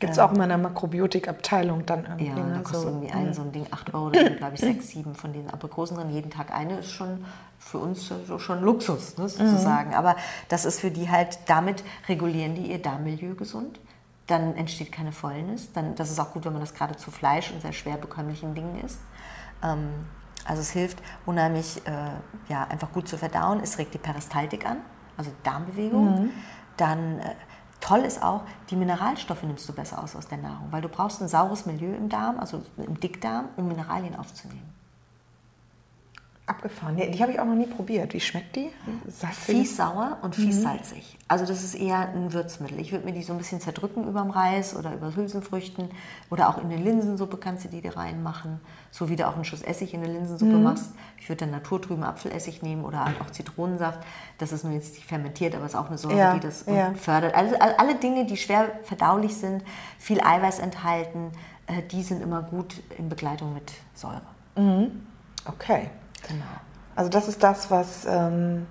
[0.00, 2.26] Gibt es auch in einer Makrobiotik-Abteilung dann irgendwie?
[2.28, 4.60] Ja, da kostet so, irgendwie ein, so ein Ding 8 Euro, da sind glaube ich
[4.60, 6.08] sechs, sieben von den Aprikosen drin.
[6.08, 7.26] Jeden Tag eine ist schon
[7.58, 9.90] für uns so schon Luxus, ne, sozusagen.
[9.90, 9.96] Mhm.
[9.96, 10.16] Aber
[10.48, 13.78] das ist für die halt, damit regulieren die ihr Darmmilieu gesund.
[14.26, 15.70] Dann entsteht keine Fäulnis.
[15.72, 18.54] Dann, das ist auch gut, wenn man das gerade zu Fleisch und sehr schwer bekömmlichen
[18.54, 19.00] Dingen isst.
[19.62, 19.90] Ähm,
[20.46, 21.90] also es hilft unheimlich, äh,
[22.50, 23.60] ja, einfach gut zu verdauen.
[23.62, 24.78] Es regt die Peristaltik an,
[25.18, 26.22] also Darmbewegung.
[26.22, 26.30] Mhm.
[26.78, 27.34] Dann äh,
[27.80, 31.20] toll ist auch, die Mineralstoffe nimmst du besser aus aus der Nahrung, weil du brauchst
[31.20, 34.79] ein saures Milieu im Darm, also im Dickdarm, um Mineralien aufzunehmen.
[36.46, 36.98] Abgefahren.
[36.98, 38.12] Ja, die habe ich auch noch nie probiert.
[38.12, 38.70] Wie schmeckt die?
[39.32, 40.62] fies sauer und fies mhm.
[40.62, 41.16] salzig.
[41.28, 42.80] Also das ist eher ein Würzmittel.
[42.80, 45.90] Ich würde mir die so ein bisschen zerdrücken über dem Reis oder über Hülsenfrüchten
[46.28, 48.60] oder auch in eine Linsensuppe kannst du die da reinmachen.
[48.90, 50.64] So wie du auch einen Schuss Essig in eine Linsensuppe mhm.
[50.64, 50.90] machst.
[51.18, 54.00] Ich würde dann naturtrüben Apfelessig nehmen oder halt auch Zitronensaft.
[54.38, 56.34] Das ist nur jetzt nicht fermentiert, aber es ist auch eine Säure, ja.
[56.34, 56.94] die das ja.
[56.94, 57.36] fördert.
[57.36, 59.62] Also alle Dinge, die schwer verdaulich sind,
[59.98, 61.30] viel Eiweiß enthalten,
[61.68, 64.22] äh, die sind immer gut in Begleitung mit Säure.
[64.56, 65.06] Mhm.
[65.46, 65.90] Okay.
[66.28, 66.44] Genau.
[66.96, 68.66] Also das ist das, was, ähm,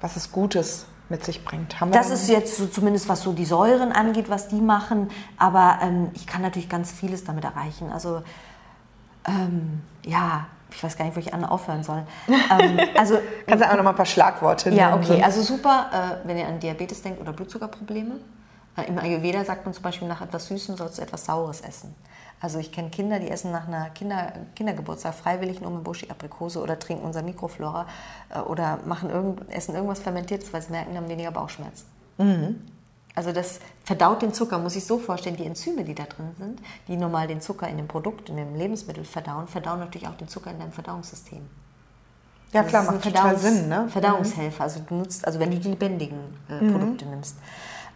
[0.00, 1.76] was es Gutes mit sich bringt.
[1.90, 5.10] das ist jetzt so, zumindest was so die Säuren angeht, was die machen.
[5.36, 7.92] Aber ähm, ich kann natürlich ganz vieles damit erreichen.
[7.92, 8.22] Also
[9.26, 12.04] ähm, ja, ich weiß gar nicht, wo ich an aufhören soll.
[12.28, 14.78] Ähm, also, Kannst du einfach noch mal ein paar Schlagworte nennen?
[14.78, 15.22] Ja, okay.
[15.22, 18.16] Also super, äh, wenn ihr an Diabetes denkt oder Blutzuckerprobleme.
[18.76, 21.94] Äh, Im Ayurveda sagt man zum Beispiel, nach etwas Süßem sollst du etwas Saures essen.
[22.44, 27.02] Also ich kenne Kinder, die essen nach einer Kinder, Kindergeburtstag freiwillig eine Umeboshi-Aprikose oder trinken
[27.02, 27.86] unser Mikroflora
[28.28, 31.86] äh, oder machen irgend, essen irgendwas Fermentiertes, weil sie merken, die haben weniger Bauchschmerzen.
[32.18, 32.60] Mhm.
[33.14, 35.36] Also das verdaut den Zucker, muss ich so vorstellen.
[35.36, 38.54] Die Enzyme, die da drin sind, die normal den Zucker in dem Produkt, in dem
[38.54, 41.48] Lebensmittel verdauen, verdauen natürlich auch den Zucker in deinem Verdauungssystem.
[42.52, 43.70] Ja klar, macht total Sinn.
[43.70, 43.88] Ne?
[43.88, 46.18] Verdauungshelfer, also du nutzt, also wenn du die lebendigen
[46.50, 46.72] äh, mhm.
[46.72, 47.38] Produkte nimmst.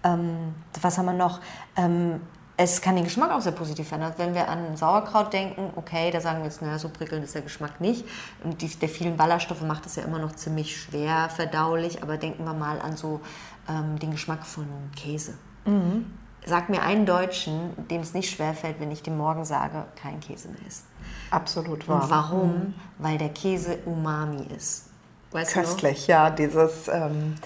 [0.05, 1.41] Ähm, was haben wir noch?
[1.77, 2.23] Ähm,
[2.61, 4.15] es kann den Geschmack auch sehr positiv verändern.
[4.17, 7.43] Wenn wir an Sauerkraut denken, okay, da sagen wir jetzt, naja, so prickelnd ist der
[7.43, 8.05] Geschmack nicht.
[8.43, 12.03] Und die, der vielen Ballaststoffe macht es ja immer noch ziemlich schwer verdaulich.
[12.03, 13.21] Aber denken wir mal an so
[13.69, 15.35] ähm, den Geschmack von Käse.
[15.67, 16.07] Mhm.
[16.45, 20.49] Sag mir einen Deutschen, dem es nicht schwerfällt, wenn ich dem morgen sage, kein Käse
[20.49, 20.85] mehr ist.
[21.31, 22.03] Absolut wahr.
[22.03, 22.51] Und warum?
[22.55, 22.75] Mhm.
[22.99, 24.91] Weil der Käse Umami ist.
[25.31, 26.31] Weißt Köstlich, ja.
[26.31, 26.89] Dieses...
[26.89, 27.37] Ähm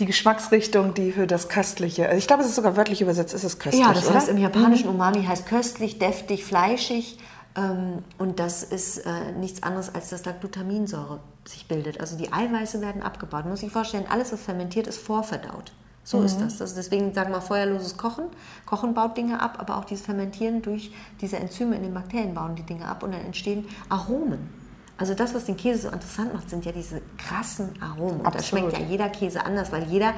[0.00, 2.08] die Geschmacksrichtung, die für das Köstliche.
[2.16, 3.84] Ich glaube, es ist sogar wörtlich übersetzt, ist es köstlich.
[3.84, 4.16] Ja, das oder?
[4.16, 4.94] heißt im Japanischen mhm.
[4.94, 7.18] Umami heißt köstlich, deftig, fleischig.
[7.56, 12.00] Ähm, und das ist äh, nichts anderes, als dass da Glutaminsäure sich bildet.
[12.00, 13.40] Also die Eiweiße werden abgebaut.
[13.40, 15.72] Man muss sich vorstellen, alles, was fermentiert ist, vorverdaut.
[16.04, 16.26] So mhm.
[16.26, 16.58] ist das.
[16.58, 18.26] das ist deswegen sagen wir feuerloses Kochen.
[18.66, 22.54] Kochen baut Dinge ab, aber auch dieses Fermentieren durch diese Enzyme in den Bakterien bauen
[22.54, 24.57] die Dinge ab und dann entstehen Aromen.
[24.98, 28.20] Also das, was den Käse so interessant macht, sind ja diese krassen Aromen.
[28.20, 30.12] Und da schmeckt ja jeder Käse anders, weil jeder,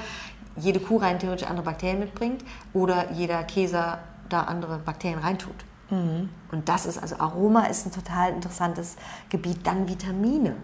[0.56, 3.98] jede Kuh rein theoretisch andere Bakterien mitbringt oder jeder Käse
[4.30, 5.54] da andere Bakterien reintut.
[5.90, 6.30] Mhm.
[6.50, 8.96] Und das ist, also Aroma ist ein total interessantes
[9.28, 9.66] Gebiet.
[9.66, 10.56] Dann Vitamine.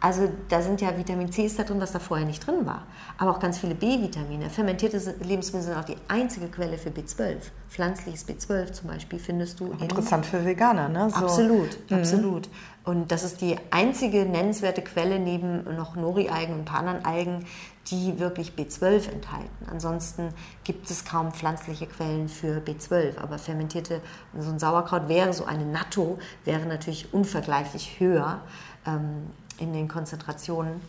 [0.00, 2.82] Also da sind ja Vitamin C ist da drin, was da vorher nicht drin war.
[3.16, 4.50] Aber auch ganz viele B-Vitamine.
[4.50, 7.36] Fermentierte Lebensmittel sind auch die einzige Quelle für B12.
[7.70, 9.72] Pflanzliches B12 zum Beispiel findest du.
[9.80, 11.08] Interessant für Veganer, ne?
[11.08, 11.16] So.
[11.16, 11.96] Absolut, mhm.
[11.96, 12.50] absolut.
[12.84, 17.46] Und das ist die einzige nennenswerte Quelle neben noch Nori-Algen und ein paar anderen Algen,
[17.86, 19.66] die wirklich B12 enthalten.
[19.70, 20.28] Ansonsten
[20.64, 23.18] gibt es kaum pflanzliche Quellen für B12.
[23.18, 24.00] Aber fermentierte,
[24.38, 28.42] so ein Sauerkraut wäre so eine Natto, wäre natürlich unvergleichlich höher.
[28.86, 30.80] Ähm, in den Konzentrationen.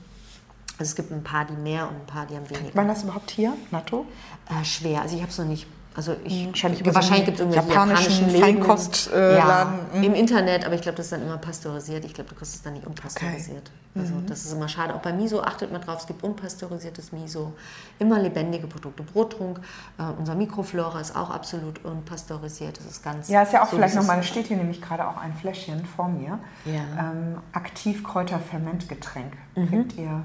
[0.78, 2.64] Also es gibt ein paar, die mehr und ein paar, die haben weniger.
[2.64, 4.06] Kriegt man das überhaupt hier, Natto?
[4.50, 5.02] Äh, schwer.
[5.02, 5.68] Also ich habe es noch nicht
[5.98, 8.41] Also ich, Wahrscheinlich über so wahrscheinlich gibt es irgendwelche japanischen japanischen.
[8.41, 9.38] Feinkostladen.
[9.38, 10.04] ja, Mhm.
[10.04, 12.04] im Internet, aber ich glaube, das ist dann immer pasteurisiert.
[12.04, 13.72] Ich glaube, du kriegst es dann nicht unpasteurisiert.
[13.98, 14.26] Also Mhm.
[14.26, 14.93] das ist immer schade.
[14.93, 17.54] Auch bei Miso achtet man drauf, es gibt unpasteurisiertes Miso.
[17.98, 19.04] Immer lebendige Produkte.
[19.04, 19.62] Brottrunk,
[19.98, 22.78] äh, unser Mikroflora ist auch absolut unpasteurisiert.
[22.78, 24.82] Das ist ganz Ja, ist ja auch so, vielleicht wie es nochmal, steht hier nämlich
[24.82, 26.39] gerade auch ein Fläschchen vor mir.
[26.66, 26.82] Ja.
[27.00, 29.34] Ähm, Aktivkräuterfermentgetränk.
[29.56, 29.68] Mhm.
[29.70, 30.24] Kriegt ihr.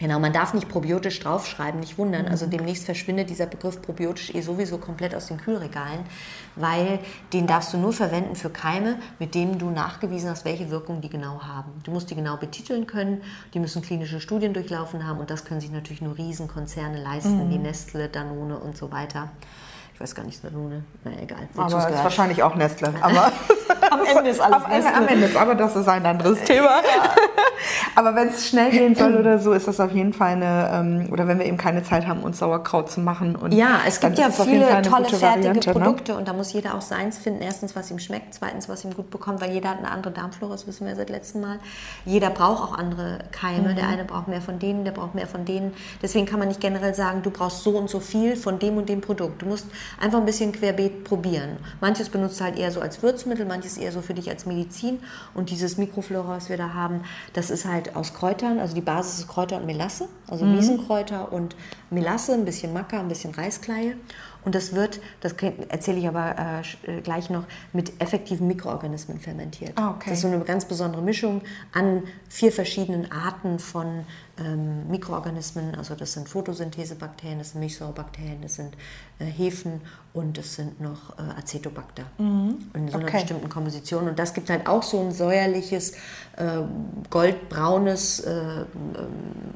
[0.00, 2.26] Genau, man darf nicht probiotisch draufschreiben, nicht wundern.
[2.26, 2.30] Mhm.
[2.30, 6.00] Also demnächst verschwindet dieser Begriff probiotisch eh sowieso komplett aus den Kühlregalen,
[6.54, 7.00] weil
[7.32, 11.08] den darfst du nur verwenden für Keime, mit denen du nachgewiesen hast, welche Wirkung die
[11.10, 11.72] genau haben.
[11.82, 13.22] Du musst die genau betiteln können,
[13.54, 17.50] die müssen klinische Studien durchlaufen haben und das können sich natürlich nur Riesenkonzerne leisten, Mhm.
[17.50, 19.30] wie Nestle, Danone und so weiter.
[19.94, 21.48] Ich weiß gar nicht, Danone, na egal.
[21.56, 22.94] Aber es ist wahrscheinlich auch Nestle.
[23.02, 23.32] Aber
[23.90, 26.80] am Ende ist alles am, Ende, am Ende ist, aber das ist ein anderes Thema.
[27.94, 31.08] aber wenn es schnell gehen soll oder so, ist das auf jeden Fall eine, ähm,
[31.12, 33.36] oder wenn wir eben keine Zeit haben, uns Sauerkraut zu machen.
[33.36, 35.74] Und Ja, es gibt ja viele tolle fertige Variante, ne?
[35.74, 37.42] Produkte und da muss jeder auch seins finden.
[37.42, 40.52] Erstens, was ihm schmeckt, zweitens, was ihm gut bekommt, weil jeder hat eine andere Darmflora,
[40.52, 41.58] das wissen wir seit letztem Mal.
[42.04, 43.70] Jeder braucht auch andere Keime.
[43.70, 43.76] Mhm.
[43.76, 45.72] Der eine braucht mehr von denen, der braucht mehr von denen.
[46.02, 48.88] Deswegen kann man nicht generell sagen, du brauchst so und so viel von dem und
[48.88, 49.42] dem Produkt.
[49.42, 49.66] Du musst
[50.00, 51.56] einfach ein bisschen querbeet probieren.
[51.80, 54.98] Manches benutzt halt eher so als Würzmittel, manches eher so für dich als Medizin.
[55.34, 57.02] Und dieses Mikroflora, was wir da haben,
[57.32, 60.58] das ist halt aus Kräutern, also die Basis ist Kräuter und Melasse, also Mhm.
[60.58, 61.56] Wiesenkräuter und
[61.90, 63.94] Melasse, ein bisschen Maca, ein bisschen Reiskleie.
[64.44, 65.34] Und das wird, das
[65.68, 69.72] erzähle ich aber äh, äh, gleich noch, mit effektiven Mikroorganismen fermentiert.
[69.76, 70.10] Ah, okay.
[70.10, 74.04] Das ist so eine ganz besondere Mischung an vier verschiedenen Arten von
[74.38, 75.74] ähm, Mikroorganismen.
[75.74, 78.74] Also das sind Photosynthesebakterien, das sind Milchsäurebakterien, das sind
[79.18, 79.80] äh, Hefen
[80.14, 82.04] und das sind noch äh, Acetobacter.
[82.18, 83.04] In so einer Mhm.
[83.04, 83.12] Okay.
[83.18, 84.08] bestimmten Komposition.
[84.08, 85.92] Und das gibt halt auch so ein säuerliches,
[86.36, 86.62] äh,
[87.10, 88.66] goldbraunes äh, ähm,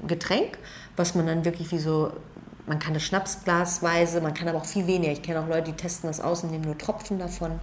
[0.07, 0.59] Getränk,
[0.97, 2.13] was man dann wirklich wie so,
[2.67, 5.13] man kann das Schnapsglasweise, man kann aber auch viel weniger.
[5.13, 7.59] Ich kenne auch Leute, die testen das aus und nehmen nur Tropfen davon.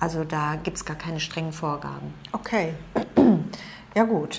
[0.00, 2.14] Also da gibt es gar keine strengen Vorgaben.
[2.32, 2.74] Okay.
[3.94, 4.38] Ja, gut.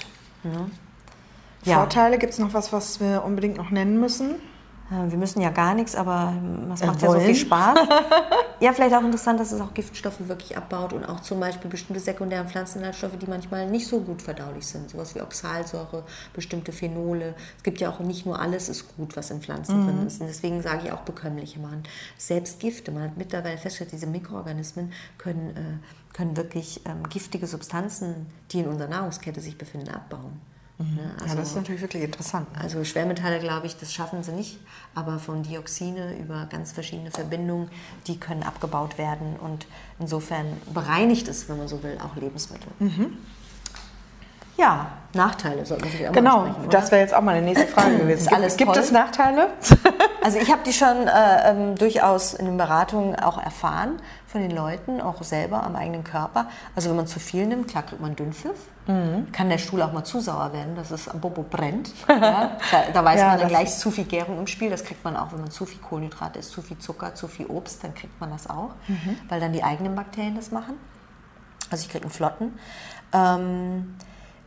[1.64, 1.76] Ja.
[1.76, 4.36] Vorteile, gibt es noch was, was wir unbedingt noch nennen müssen?
[4.92, 7.26] Äh, Wir müssen ja gar nichts, aber ähm, es Äh, macht ja so wollen?
[7.26, 7.78] viel Spaß.
[8.60, 12.00] ja, vielleicht auch interessant, dass es auch Giftstoffe wirklich abbaut und auch zum Beispiel bestimmte
[12.00, 14.90] sekundäre Pflanzeninhaltsstoffe, die manchmal nicht so gut verdaulich sind.
[14.90, 17.36] Sowas wie Oxalsäure, bestimmte Phenole.
[17.58, 20.22] Es gibt ja auch nicht nur alles ist gut, was in Pflanzen drin ist.
[20.22, 21.84] Und deswegen sage ich auch bekömmliche machen.
[22.18, 28.26] Selbst Gifte, man hat mittlerweile festgestellt, diese Mikroorganismen können, äh, können wirklich ähm, giftige Substanzen,
[28.52, 30.42] die in unserer Nahrungskette sich befinden, abbauen.
[30.80, 31.11] Ne?
[31.27, 32.51] ja, das ist natürlich wirklich interessant.
[32.53, 32.61] ne?
[32.61, 34.59] Also Schwermetalle, glaube ich, das schaffen sie nicht,
[34.95, 37.69] aber von Dioxine über ganz verschiedene Verbindungen,
[38.07, 39.67] die können abgebaut werden und
[39.99, 42.71] insofern bereinigt es, wenn man so will, auch Lebensmittel.
[44.55, 48.27] Ja, Nachteile sollten wir auch mal Genau, das wäre jetzt auch meine nächste Frage gewesen.
[48.27, 48.82] Ist alles gibt toll?
[48.82, 49.49] es Nachteile?
[50.21, 54.51] Also ich habe die schon äh, ähm, durchaus in den Beratungen auch erfahren von den
[54.51, 56.49] Leuten, auch selber am eigenen Körper.
[56.75, 58.57] Also wenn man zu viel nimmt, klar kriegt man Dünnpfiff.
[58.90, 59.32] Mhm.
[59.32, 61.92] Kann der Stuhl auch mal zu sauer werden, dass es am Bobo brennt.
[62.08, 64.70] Ja, da, da weiß Ja, man dann gleich zu viel Gärung im Spiel.
[64.72, 67.46] Das kriegt man auch, wenn man zu viel Kohlenhydrate isst, zu viel Zucker, zu viel
[67.46, 69.16] Obst, dann kriegt man das auch, Mhm.
[69.30, 70.74] weil dann die eigenen Bakterien das machen.
[71.70, 72.58] Also ich kriege einen Flotten.
[73.14, 73.96] Ähm,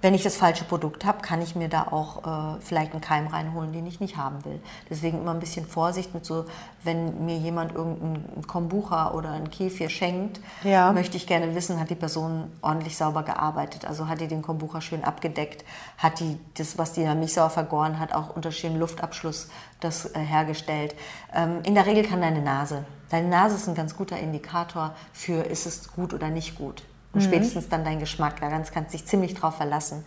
[0.02, 3.28] wenn ich das falsche Produkt habe, kann ich mir da auch äh, vielleicht einen Keim
[3.28, 4.60] reinholen, den ich nicht haben will.
[4.90, 6.44] Deswegen immer ein bisschen Vorsicht mit so,
[6.82, 10.92] wenn mir jemand irgendeinen Kombucha oder einen Kefir schenkt, Ja.
[10.92, 13.84] möchte ich gerne wissen, hat die Person ordentlich sauber gearbeitet?
[13.84, 15.64] Also hat die den Kombucha schön abgedeckt?
[15.98, 20.06] Hat die das, was die in der Milchsauer vergoren hat, auch unter schönem Luftabschluss das
[20.16, 20.96] äh, hergestellt?
[21.32, 25.44] Ähm, in der Regel kann deine Nase, deine Nase ist ein ganz guter Indikator für,
[25.44, 26.82] ist es gut oder nicht gut.
[27.12, 30.04] Und spätestens dann dein Geschmack, da kannst du dich ziemlich drauf verlassen.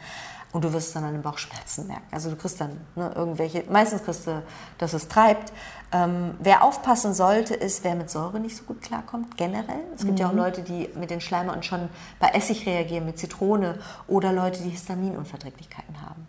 [0.52, 2.06] Und du wirst dann an den Bauchschmerzen merken.
[2.12, 4.42] Also du kriegst dann ne, irgendwelche, meistens kriegst du,
[4.78, 5.52] dass es treibt.
[5.92, 9.82] Ähm, wer aufpassen sollte, ist, wer mit Säure nicht so gut klarkommt, generell.
[9.96, 13.80] Es gibt ja auch Leute, die mit den Schleimhauten schon bei Essig reagieren, mit Zitrone.
[14.08, 16.28] Oder Leute, die Histaminunverträglichkeiten haben.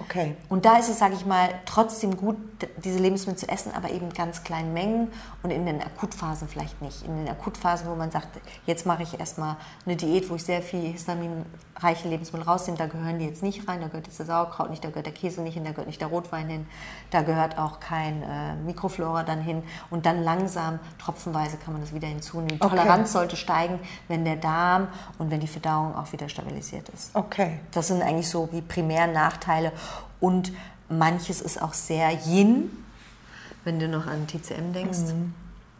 [0.00, 0.34] Okay.
[0.48, 2.36] Und da ist es, sage ich mal, trotzdem gut,
[2.82, 5.12] diese Lebensmittel zu essen, aber eben in ganz kleinen Mengen
[5.44, 7.06] und in den Akutphasen vielleicht nicht.
[7.06, 8.26] In den Akutphasen, wo man sagt,
[8.66, 13.20] jetzt mache ich erstmal eine Diät, wo ich sehr viel histaminreiche Lebensmittel rausnehme, da gehören
[13.20, 15.54] die jetzt nicht rein, da gehört jetzt der Sauerkraut nicht, da gehört der Käse nicht
[15.54, 16.66] hin, da gehört nicht der Rotwein hin,
[17.12, 19.62] da gehört auch kein äh, Mikroflora dann hin.
[19.90, 22.58] Und dann langsam, tropfenweise kann man das wieder hinzunehmen.
[22.58, 22.76] Die Okay.
[22.76, 23.78] Toleranz sollte steigen,
[24.08, 27.14] wenn der Darm und wenn die Verdauung auch wieder stabilisiert ist.
[27.14, 27.60] Okay.
[27.72, 29.72] Das sind eigentlich so die primären Nachteile.
[30.20, 30.52] Und
[30.88, 32.70] manches ist auch sehr Yin,
[33.64, 34.98] wenn du noch an TCM denkst.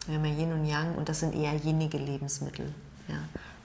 [0.07, 2.73] Wir haben ja Yin und Yang und das sind eher yinnige Lebensmittel.
[3.07, 3.15] Ja.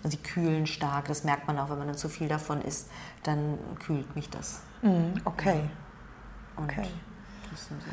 [0.02, 2.88] Und sie kühlen stark, das merkt man auch, wenn man dann zu viel davon isst,
[3.22, 4.60] dann kühlt mich das.
[4.82, 5.60] Mhm, Okay.
[6.56, 6.88] Und Okay.
[7.50, 7.88] das sind so.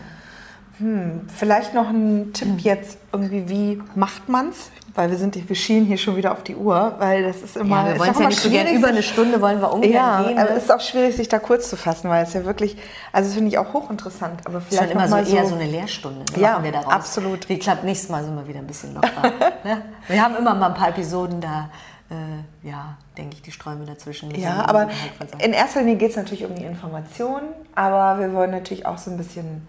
[0.79, 4.69] Hm, vielleicht noch ein Tipp jetzt irgendwie, wie macht man's?
[4.93, 7.77] Weil wir sind, wir schielen hier schon wieder auf die Uhr, weil das ist immer.
[7.77, 9.91] Ja, wir ist wollen auch ja immer nicht so über eine Stunde wollen wir ungern
[9.91, 10.37] Ja, gehen.
[10.39, 10.57] aber ne?
[10.57, 12.77] es ist auch schwierig, sich da kurz zu fassen, weil es ja wirklich,
[13.11, 14.41] also das finde ich auch hochinteressant.
[14.45, 16.19] Aber ist vielleicht schon immer so eher so eine Lehrstunde.
[16.19, 16.41] Ne?
[16.41, 16.93] Ja, machen wir daraus.
[16.93, 17.47] absolut.
[17.47, 19.21] Ich glaube, nächstes Mal sind wir wieder ein bisschen lockerer.
[19.63, 19.81] ne?
[20.07, 21.69] Wir haben immer mal ein paar Episoden da,
[22.09, 24.33] äh, ja, denke ich, die Sträume dazwischen.
[24.33, 24.87] Ja, aber
[25.19, 25.39] sein.
[25.39, 27.41] in erster Linie geht es natürlich um die Information,
[27.75, 29.67] aber wir wollen natürlich auch so ein bisschen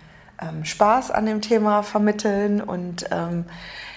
[0.64, 3.44] Spaß an dem Thema vermitteln und ähm,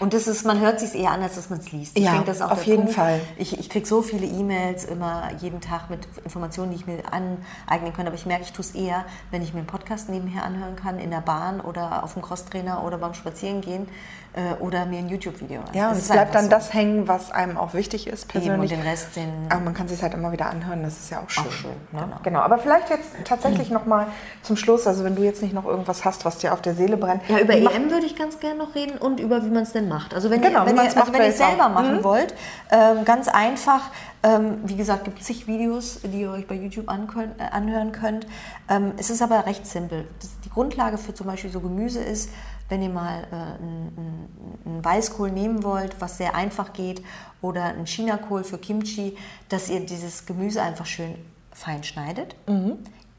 [0.01, 1.97] Und das ist, man hört sich eher an, als dass man es liest.
[1.97, 2.95] Ich Ja, denke, das ist auch auf jeden Punkt.
[2.95, 3.21] Fall.
[3.37, 7.93] Ich, ich kriege so viele E-Mails immer jeden Tag mit Informationen, die ich mir aneignen
[7.95, 8.07] kann.
[8.07, 10.99] Aber ich merke, ich tue es eher, wenn ich mir einen Podcast nebenher anhören kann,
[10.99, 13.87] in der Bahn oder auf dem Crosstrainer oder beim Spazierengehen
[14.33, 15.61] äh, oder mir ein YouTube-Video.
[15.73, 16.49] ja, und Es es bleibt dann so.
[16.49, 18.71] das hängen, was einem auch wichtig ist Eben, persönlich.
[18.71, 21.19] und den Rest, den Aber man kann sich halt immer wieder anhören, das ist ja
[21.19, 21.51] auch schön.
[21.51, 22.01] schön, ne?
[22.01, 22.15] genau.
[22.23, 22.39] genau.
[22.39, 24.07] Aber vielleicht jetzt tatsächlich noch mal
[24.41, 26.97] zum Schluss, also wenn du jetzt nicht noch irgendwas hast, was dir auf der Seele
[26.97, 27.21] brennt.
[27.27, 29.90] Ja, über EM würde ich ganz gerne noch reden und über wie man es denn
[29.93, 30.13] macht.
[30.13, 32.03] Also wenn Genau, ihr, wenn ihr, also wenn ihr es selber auch- machen Mhm.
[32.03, 32.33] wollt,
[32.71, 33.89] ähm, ganz einfach.
[34.23, 38.27] Ähm, wie gesagt, gibt es zig Videos, die ihr euch bei YouTube äh, anhören könnt.
[38.69, 40.07] Ähm, es ist aber recht simpel.
[40.19, 42.29] Das, die Grundlage für zum Beispiel so Gemüse ist,
[42.69, 44.29] wenn ihr mal äh, einen
[44.63, 47.03] einen Weißkohl nehmen wollt, was sehr einfach geht,
[47.41, 49.17] oder einen Chinakohl für Kimchi,
[49.49, 51.15] dass ihr dieses Gemüse einfach schön
[51.51, 52.35] fein schneidet.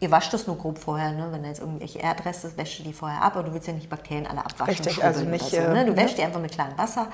[0.03, 1.29] Ihr wascht das nur grob vorher, ne?
[1.31, 3.73] wenn da jetzt irgendwelche Erdreste ist, wäscht ihr die vorher ab, aber du willst ja
[3.73, 4.75] nicht Bakterien alle abwaschen.
[4.75, 5.85] Richtig, also nicht, so, ne?
[5.87, 7.07] Du äh, wäschst die einfach mit klarem Wasser,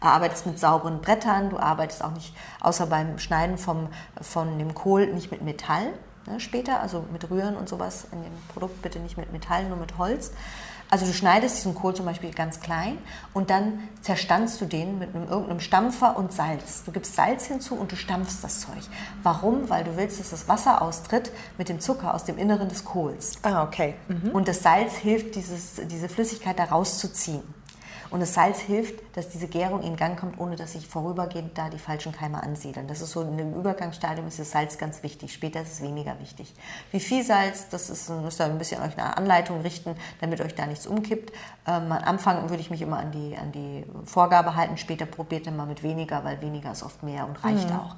[0.00, 3.88] arbeitest mit sauberen Brettern, du arbeitest auch nicht, außer beim Schneiden vom,
[4.22, 5.92] von dem Kohl, nicht mit Metall
[6.26, 6.40] ne?
[6.40, 9.98] später, also mit Rühren und sowas in dem Produkt bitte nicht mit Metall, nur mit
[9.98, 10.32] Holz.
[10.90, 12.98] Also du schneidest diesen Kohl zum Beispiel ganz klein
[13.32, 16.82] und dann zerstanzt du den mit einem, irgendeinem Stampfer und Salz.
[16.84, 18.82] Du gibst Salz hinzu und du stampfst das Zeug.
[19.22, 19.70] Warum?
[19.70, 23.34] Weil du willst, dass das Wasser austritt mit dem Zucker aus dem Inneren des Kohls.
[23.42, 23.94] Ah, okay.
[24.08, 24.30] Mhm.
[24.32, 27.42] Und das Salz hilft, dieses, diese Flüssigkeit da rauszuziehen.
[28.10, 31.68] Und das Salz hilft, dass diese Gärung in Gang kommt, ohne dass sich vorübergehend da
[31.68, 32.88] die falschen Keime ansiedeln.
[32.88, 35.32] Das ist so in dem Übergangsstadium ist das Salz ganz wichtig.
[35.32, 36.52] Später ist es weniger wichtig.
[36.90, 40.54] Wie viel Salz, das ist, müsst ihr ein bisschen euch eine Anleitung richten, damit euch
[40.54, 41.30] da nichts umkippt.
[41.66, 44.76] Ähm, am Anfang würde ich mich immer an die, an die Vorgabe halten.
[44.76, 47.94] Später probiert ihr mal mit weniger, weil weniger ist oft mehr und reicht auch.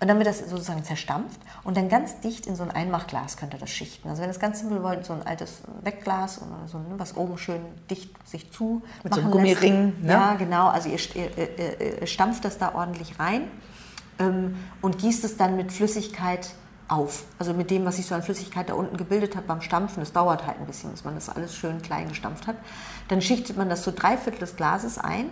[0.00, 3.52] Und dann wird das sozusagen zerstampft und dann ganz dicht in so ein Einmachglas könnt
[3.52, 4.08] ihr das schichten.
[4.08, 7.18] Also wenn ihr es ganz simpel wollt, so ein altes Wegglas oder so, ne, was
[7.18, 9.30] oben schön dicht sich zu Mit so einem.
[9.30, 10.12] Gummiring, ne?
[10.12, 10.68] Ja, genau.
[10.68, 13.42] Also ihr, ihr, ihr, stampft das da ordentlich rein
[14.18, 16.48] ähm, und gießt es dann mit Flüssigkeit
[16.88, 17.24] auf.
[17.38, 20.02] Also mit dem, was sich so an Flüssigkeit da unten gebildet hat beim Stampfen.
[20.02, 22.56] Es dauert halt ein bisschen, bis man das alles schön klein gestampft hat.
[23.08, 25.26] Dann schichtet man das so drei Viertel des Glases ein,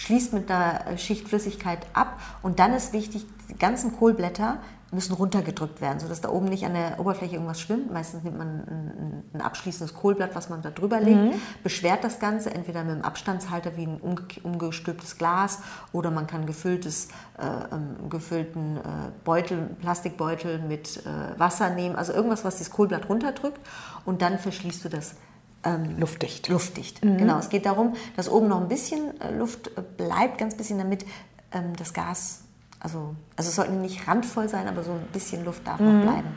[0.00, 4.58] schließt mit einer Schicht Flüssigkeit ab und dann ist wichtig, die ganzen Kohlblätter
[4.92, 7.92] müssen runtergedrückt werden, sodass da oben nicht an der Oberfläche irgendwas schwimmt.
[7.92, 12.52] Meistens nimmt man ein, ein abschließendes Kohlblatt, was man da drüber legt, beschwert das Ganze
[12.52, 15.60] entweder mit einem Abstandshalter wie ein umge umgestülptes Glas
[15.92, 18.80] oder man kann gefülltes, äh, ähm, gefüllten äh,
[19.22, 23.60] Beutel, Plastikbeutel mit äh, Wasser nehmen, also irgendwas, was das Kohlblatt runterdrückt
[24.06, 25.14] und dann verschließt du das
[25.64, 26.48] ähm, Luftdicht.
[26.48, 27.02] luftdicht.
[27.18, 30.78] Genau, es geht darum, dass oben noch ein bisschen äh, Luft äh, bleibt, ganz bisschen,
[30.78, 31.04] damit
[31.52, 32.42] ähm, das Gas,
[32.80, 36.28] also, also es sollte nicht randvoll sein, aber so ein bisschen Luft darf noch bleiben.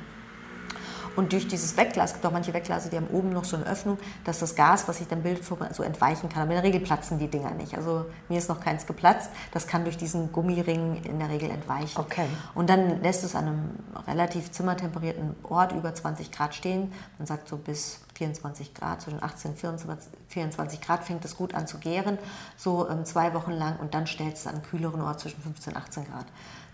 [1.16, 3.66] Und durch dieses Wegglas, es gibt auch manche Wegglase, die haben oben noch so eine
[3.66, 6.44] Öffnung, dass das Gas, was sich dann bildet, so entweichen kann.
[6.44, 7.76] Aber in der Regel platzen die Dinger nicht.
[7.76, 9.30] Also mir ist noch keins geplatzt.
[9.52, 12.00] Das kann durch diesen Gummiring in der Regel entweichen.
[12.00, 12.26] Okay.
[12.56, 13.70] Und dann lässt es an einem
[14.08, 16.92] relativ zimmertemperierten Ort über 20 Grad stehen.
[17.18, 21.54] Man sagt so bis 24 Grad, zwischen 18 und 24, 24 Grad fängt es gut
[21.56, 22.18] an zu gären,
[22.58, 23.78] so ähm, zwei Wochen lang.
[23.78, 26.26] Und dann stellst du an einen kühleren Ort zwischen 15 und 18 Grad.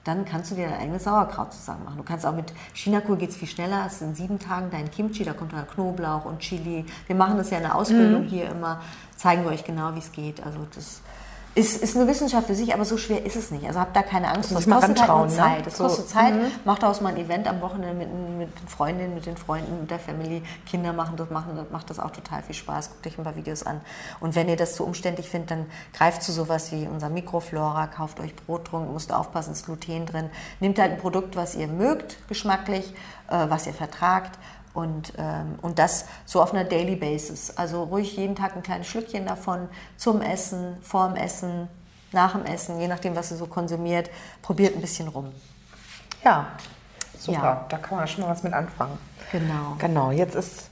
[0.03, 1.97] Dann kannst du dir dein eigenes Sauerkraut zusammen machen.
[1.97, 3.85] Du kannst auch mit Chinakohl geht es viel schneller.
[3.85, 6.85] Es sind sieben Tagen dein Kimchi, da kommt dann Knoblauch und Chili.
[7.07, 8.81] Wir machen das ja in der Ausbildung hier immer,
[9.15, 10.43] zeigen wir euch genau, wie es geht.
[10.45, 11.01] Also das
[11.55, 13.65] ist, ist eine Wissenschaft für sich, aber so schwer ist es nicht.
[13.65, 14.51] Also habt da keine Angst.
[14.51, 15.31] Das man kostet halt nur ne?
[15.31, 15.65] Zeit.
[15.65, 16.33] Das So, kostet Zeit.
[16.63, 19.91] Macht daraus mal ein Event am Wochenende mit, mit den Freundinnen, mit den Freunden, mit
[19.91, 20.43] der Family.
[20.65, 22.91] Kinder machen das, machen, das macht das auch total viel Spaß.
[22.91, 23.81] Guckt euch ein paar Videos an.
[24.19, 28.19] Und wenn ihr das zu umständlich findet, dann greift zu sowas wie unser Mikroflora, kauft
[28.19, 30.29] euch Brottrunk, musst aufpassen, ist Gluten drin.
[30.59, 32.93] Nehmt halt ein Produkt, was ihr mögt, geschmacklich,
[33.29, 34.37] äh, was ihr vertragt.
[34.74, 37.51] Und, ähm, und das so auf einer Daily Basis.
[37.57, 39.67] Also ruhig jeden Tag ein kleines Schlückchen davon
[39.97, 41.67] zum Essen, vorm Essen,
[42.11, 44.09] nach dem Essen, je nachdem, was ihr so konsumiert.
[44.41, 45.32] Probiert ein bisschen rum.
[46.24, 46.47] Ja,
[47.17, 47.38] super.
[47.43, 47.65] Ja.
[47.70, 48.97] Da kann man schon mal was mit anfangen.
[49.32, 49.76] Genau.
[49.78, 50.70] Genau, jetzt ist.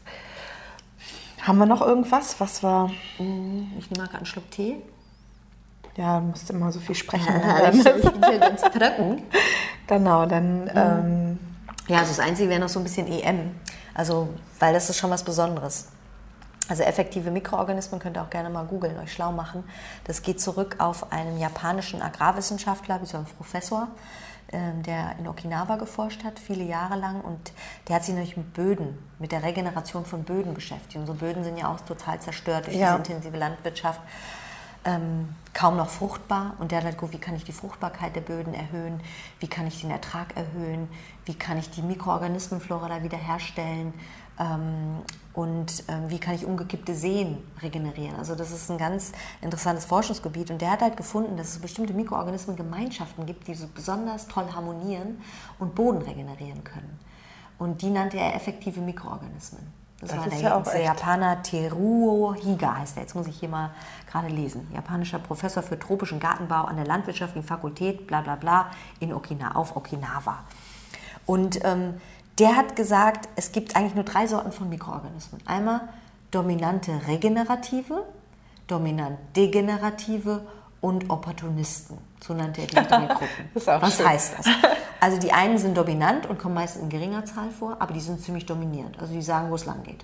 [1.42, 2.92] Haben wir noch irgendwas, was wir.
[3.18, 4.78] Ich nehme mal gerade einen Schluck Tee.
[5.96, 7.28] Ja, du musst immer so viel sprechen.
[7.74, 9.24] ich, ich bin ganz trocken.
[9.88, 10.70] genau, dann.
[10.76, 11.40] Ähm,
[11.88, 13.52] Ja, also das Einzige wäre noch so ein bisschen EM.
[13.98, 14.30] Also,
[14.60, 15.88] weil das ist schon was Besonderes.
[16.70, 19.64] Also effektive Mikroorganismen könnt ihr auch gerne mal googeln, euch schlau machen.
[20.04, 23.88] Das geht zurück auf einen japanischen Agrarwissenschaftler, wie so ein Professor,
[24.52, 27.22] ähm, der in Okinawa geforscht hat, viele Jahre lang.
[27.22, 27.54] Und
[27.88, 30.98] der hat sich nämlich mit Böden, mit der Regeneration von Böden beschäftigt.
[30.98, 32.98] Unsere Böden sind ja auch total zerstört durch Ja.
[32.98, 34.02] diese intensive Landwirtschaft.
[34.86, 38.22] Ähm, kaum noch fruchtbar und der hat halt geguckt, wie kann ich die Fruchtbarkeit der
[38.22, 39.02] Böden erhöhen,
[39.40, 40.88] wie kann ich den Ertrag erhöhen,
[41.28, 43.94] wie kann ich die Mikroorganismenflora da wiederherstellen
[44.40, 45.02] ähm,
[45.34, 48.16] und ähm, wie kann ich umgekippte Seen regenerieren.
[48.16, 49.12] Also das ist ein ganz
[49.42, 54.28] interessantes Forschungsgebiet und der hat halt gefunden, dass es bestimmte Mikroorganismengemeinschaften gibt, die so besonders
[54.28, 55.22] toll harmonieren
[55.60, 57.00] und Boden regenerieren können.
[57.60, 59.74] Und die nannte er effektive Mikroorganismen.
[60.00, 63.04] Das, Das war ist der, ja der Japaner Teruo Higa heißt er.
[63.04, 63.72] Jetzt muss ich hier mal
[64.12, 64.68] gerade lesen.
[64.72, 69.76] Japanischer Professor für tropischen Gartenbau an der Landwirtschaftlichen Fakultät, bla bla bla, in Okina, auf
[69.76, 70.44] Okinawa.
[71.28, 71.96] Und ähm,
[72.40, 75.42] der hat gesagt, es gibt eigentlich nur drei Sorten von Mikroorganismen.
[75.46, 75.82] Einmal
[76.32, 78.04] dominante regenerative,
[78.68, 80.42] dominant degenerative
[80.82, 81.98] und Opportunisten.
[82.26, 83.28] So nannte er die drei Gruppen.
[83.82, 84.08] Was schön.
[84.08, 84.46] heißt das?
[85.00, 88.20] Also die einen sind dominant und kommen meist in geringer Zahl vor, aber die sind
[88.22, 89.00] ziemlich dominierend.
[89.00, 90.04] Also die sagen, wo es lang geht.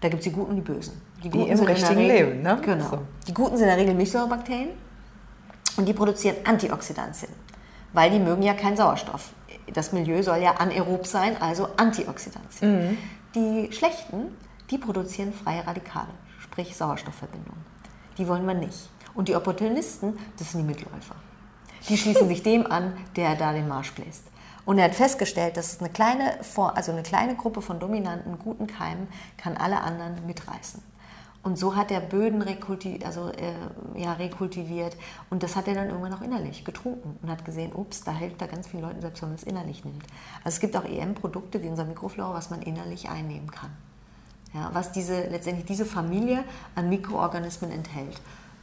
[0.00, 1.00] Da gibt es die Guten und die Bösen.
[1.22, 2.58] Die Guten im sind in der richtigen Regel- Leben, ne?
[2.62, 2.88] Genau.
[2.90, 2.98] So.
[3.26, 4.70] Die Guten sind in der Regel Milchsäurebakterien
[5.76, 7.30] und die produzieren Antioxidantien,
[7.92, 9.30] weil die mögen ja keinen Sauerstoff.
[9.72, 12.98] Das Milieu soll ja anaerob sein, also Antioxidantien.
[13.34, 14.36] Die Schlechten,
[14.70, 16.08] die produzieren freie Radikale,
[16.40, 17.64] sprich Sauerstoffverbindungen.
[18.18, 18.90] Die wollen wir nicht.
[19.14, 21.14] Und die Opportunisten, das sind die Mitläufer.
[21.88, 24.24] Die schließen sich dem an, der da den Marsch bläst.
[24.64, 29.08] Und er hat festgestellt, dass eine kleine, also eine kleine Gruppe von dominanten, guten Keimen
[29.36, 30.82] kann alle anderen mitreißen.
[31.42, 33.54] Und so hat er Böden rekulti also, äh,
[33.98, 34.96] ja, rekultiviert.
[35.30, 38.42] Und das hat er dann irgendwann auch innerlich getrunken und hat gesehen, ups, da hilft
[38.42, 40.04] da ganz vielen Leuten, selbst wenn man es innerlich nimmt.
[40.44, 43.70] Also es gibt auch EM-Produkte wie unser Mikroflora, was man innerlich einnehmen kann.
[44.52, 48.20] Ja, was diese, letztendlich diese Familie an Mikroorganismen enthält.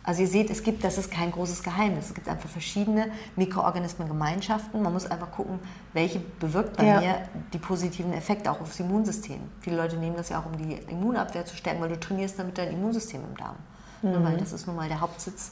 [0.08, 2.06] Also ihr seht, es gibt, das ist kein großes Geheimnis.
[2.08, 4.82] Es gibt einfach verschiedene Mikroorganismengemeinschaften.
[4.82, 5.60] Man muss einfach gucken,
[5.92, 7.00] welche bewirkt bei Ja.
[7.02, 7.16] mir
[7.52, 9.42] die positiven Effekte auch aufs Immunsystem.
[9.60, 12.58] Viele Leute nehmen das ja auch, um die Immunabwehr zu stärken, weil du trainierst damit
[12.58, 13.58] dein Immunsystem im Darm.
[14.02, 15.52] Ne, weil das ist nun mal der Hauptsitz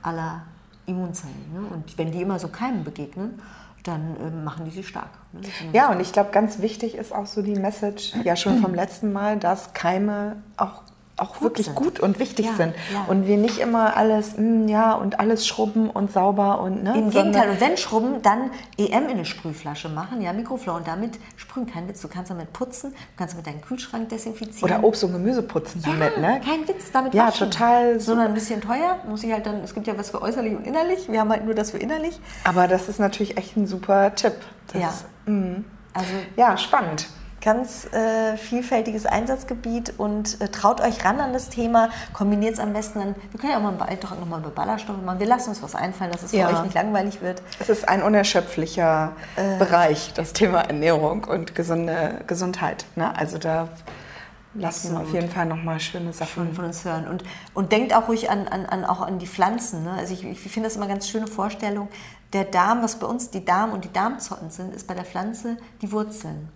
[0.00, 0.42] aller
[0.86, 1.52] Immunzellen.
[1.52, 1.60] Ne?
[1.70, 3.42] Und wenn die immer so Keimen begegnen,
[3.82, 5.10] dann ähm, machen die sie stark.
[5.32, 5.40] Ne?
[5.72, 9.12] Ja, und ich glaube, ganz wichtig ist auch so die Message, ja schon vom letzten
[9.12, 10.82] Mal, dass Keime auch,
[11.20, 11.76] auch wirklich sind.
[11.76, 12.74] gut und wichtig Ja, sind.
[12.92, 13.04] ja.
[13.08, 16.94] Und wir nicht immer alles, mm, ja, und alles schrubben und sauber und, ne?
[16.96, 21.18] Im Gegenteil, und wenn Schrubben, dann EM in eine Sprühflasche machen, ja, Mikroflor und damit
[21.36, 22.00] sprühen, kein Witz.
[22.00, 24.70] Du kannst damit putzen, du kannst mit deinem Kühlschrank desinfizieren.
[24.70, 26.40] Oder Obst und Gemüse putzen damit, ne?
[26.44, 27.50] Kein Witz, damit Ja, waschen.
[27.50, 30.56] total Sondern ein bisschen teuer, muss ich halt dann, es gibt ja was für äußerlich
[30.56, 32.18] und innerlich, wir haben halt nur das für innerlich.
[32.44, 34.34] Aber das ist natürlich echt ein super Tipp.
[34.72, 34.92] Das, Ja.
[35.92, 37.08] Also ja, spannend.
[37.40, 42.72] Ganz äh, vielfältiges Einsatzgebiet und äh, traut euch ran an das Thema, kombiniert es am
[42.72, 45.50] besten dann, wir können ja auch mal einen Beitrag nochmal über Ballaststoffe machen, wir lassen
[45.50, 46.48] uns was einfallen, dass es Ja.
[46.48, 47.42] für euch nicht langweilig wird.
[47.58, 49.58] Es ist ein unerschöpflicher Äh.
[49.58, 52.84] Bereich, das Thema Ernährung und gesunde Gesundheit.
[52.96, 53.16] Ne?
[53.16, 53.68] Also da
[54.54, 56.46] lassen wir auf jeden Fall nochmal schöne Sachen.
[56.46, 57.06] von, von uns hören.
[57.08, 57.22] Und,
[57.54, 59.84] und denkt auch ruhig an, an, an, auch an die Pflanzen.
[59.84, 59.92] Ne?
[59.92, 61.88] Also ich, ich finde das immer eine ganz schöne Vorstellung.
[62.32, 65.56] Der Darm, was bei uns die Darm und die Darmzotten sind, ist bei der Pflanze
[65.82, 66.48] die Wurzeln.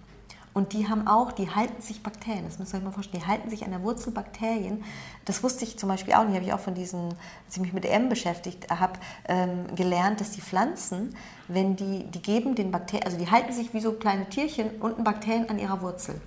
[0.54, 3.28] Und die haben auch, die halten sich Bakterien, das müsst ihr euch mal vorstellen, die
[3.28, 4.84] halten sich an der Wurzel Bakterien.
[5.24, 7.08] Das wusste ich zum Beispiel auch nicht, habe ich auch von diesen,
[7.46, 8.92] als ich mich mit EM beschäftigt habe,
[9.26, 11.16] ähm, gelernt, dass die Pflanzen,
[11.48, 15.02] wenn die, die geben den Bakterien, also die halten sich wie so kleine Tierchen unten
[15.02, 16.20] Bakterien an ihrer Wurzel.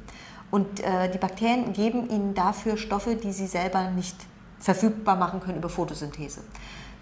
[0.51, 4.15] Und äh, die Bakterien geben ihnen dafür Stoffe, die sie selber nicht
[4.59, 6.41] verfügbar machen können über Photosynthese.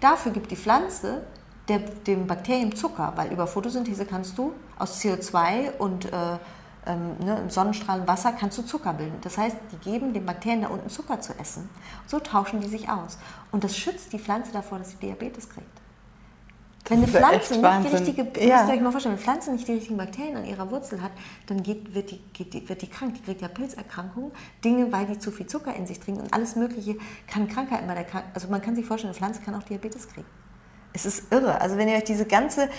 [0.00, 1.22] Dafür gibt die Pflanze
[1.68, 6.38] der, dem Bakterien Zucker, weil über Photosynthese kannst du aus CO2 und äh,
[6.86, 9.18] ähm, ne, Sonnenstrahlen, Wasser kannst du Zucker bilden.
[9.22, 11.68] Das heißt, die geben den Bakterien da unten Zucker zu essen.
[12.06, 13.18] So tauschen die sich aus.
[13.50, 15.66] Und das schützt die Pflanze davor, dass sie Diabetes kriegt.
[16.88, 17.90] Wenn eine Pflanze nicht Wahnsinn.
[17.90, 18.58] die richtige, Ja.
[18.58, 21.02] müsst ihr euch mal vorstellen, wenn eine Pflanze nicht die richtigen Bakterien an ihrer Wurzel
[21.02, 21.10] hat,
[21.46, 23.14] dann geht, wird, die, geht die, wird die krank.
[23.14, 24.30] Die kriegt ja Pilzerkrankungen,
[24.64, 27.94] Dinge, weil die zu viel Zucker in sich trinken und alles Mögliche kann Krankheiten bei
[27.94, 30.26] der Also man kann sich vorstellen, eine Pflanze kann auch Diabetes kriegen.
[30.92, 31.60] Es ist irre.
[31.60, 32.70] Also wenn ihr euch diese ganze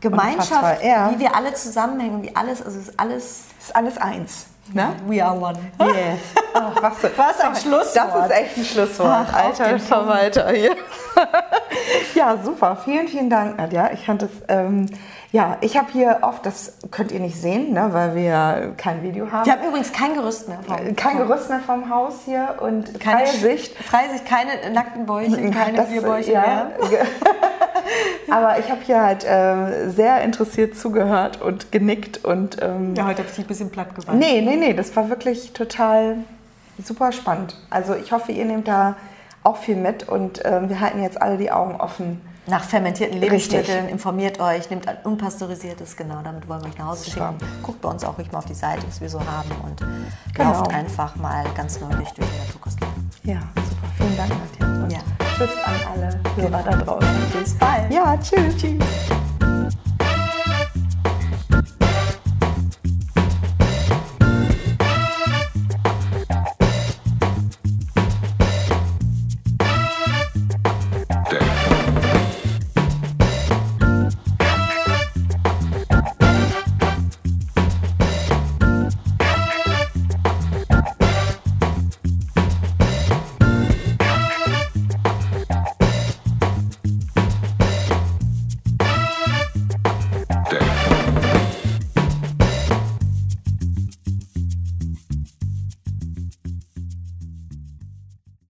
[0.00, 3.44] Gemeinschaft, wie wir alle zusammenhängen wie alles, also es ist alles.
[3.60, 4.46] ist alles eins.
[4.72, 4.94] Ne?
[5.06, 5.58] We are one.
[5.78, 6.20] Yes.
[6.54, 8.14] Ach, was, Was ein Schlusswort.
[8.14, 9.26] Das ist echt ein Schlusswort.
[9.28, 10.74] Ach, Alter Verwalter hier.
[12.14, 12.76] ja, super.
[12.82, 13.90] Vielen, vielen Dank, Nadja.
[13.92, 14.86] Ich fand das, ähm,
[15.34, 19.32] ja, ich habe hier oft, das könnt ihr nicht sehen, ne, weil wir kein Video
[19.32, 19.44] haben.
[19.44, 20.60] Wir haben übrigens kein Gerüst mehr.
[20.64, 23.76] Vom, kein Gerüst mehr vom Haus hier und keine freie Sicht.
[23.78, 26.66] Freie Sicht, keine nackten Bäuche, keine Das- Bierbäuche ja, mehr.
[28.30, 33.18] Aber ich habe hier halt äh, sehr interessiert zugehört und genickt und ähm, Ja, heute
[33.18, 34.20] habe ich dich ein bisschen platt gewandt.
[34.20, 36.18] nee, nee, nee, das war wirklich total
[36.80, 37.56] super spannend.
[37.70, 38.94] Also ich hoffe, ihr nehmt da
[39.42, 42.20] auch viel mit und ähm, wir halten jetzt alle die Augen offen.
[42.46, 43.92] Nach fermentierten Lebensmitteln, Richtig.
[43.92, 47.34] informiert euch, nehmt ein unpasteurisiertes, genau, damit wollen wir euch nach Hause super.
[47.38, 47.62] schicken.
[47.62, 49.80] Guckt bei uns auch ruhig mal auf die Seite, was wir so haben und
[50.34, 50.52] genau.
[50.52, 53.10] lauft einfach mal ganz neulich durch den Naturkostleben.
[53.22, 53.86] Ja, super.
[53.96, 54.30] Vielen Dank,
[54.60, 54.98] Nadja.
[54.98, 55.04] Ja.
[55.36, 57.08] Tschüss an alle Hörer da draußen.
[57.32, 57.92] Bis bald.
[57.92, 58.56] Ja, tschüss.
[58.56, 59.23] Tschüss.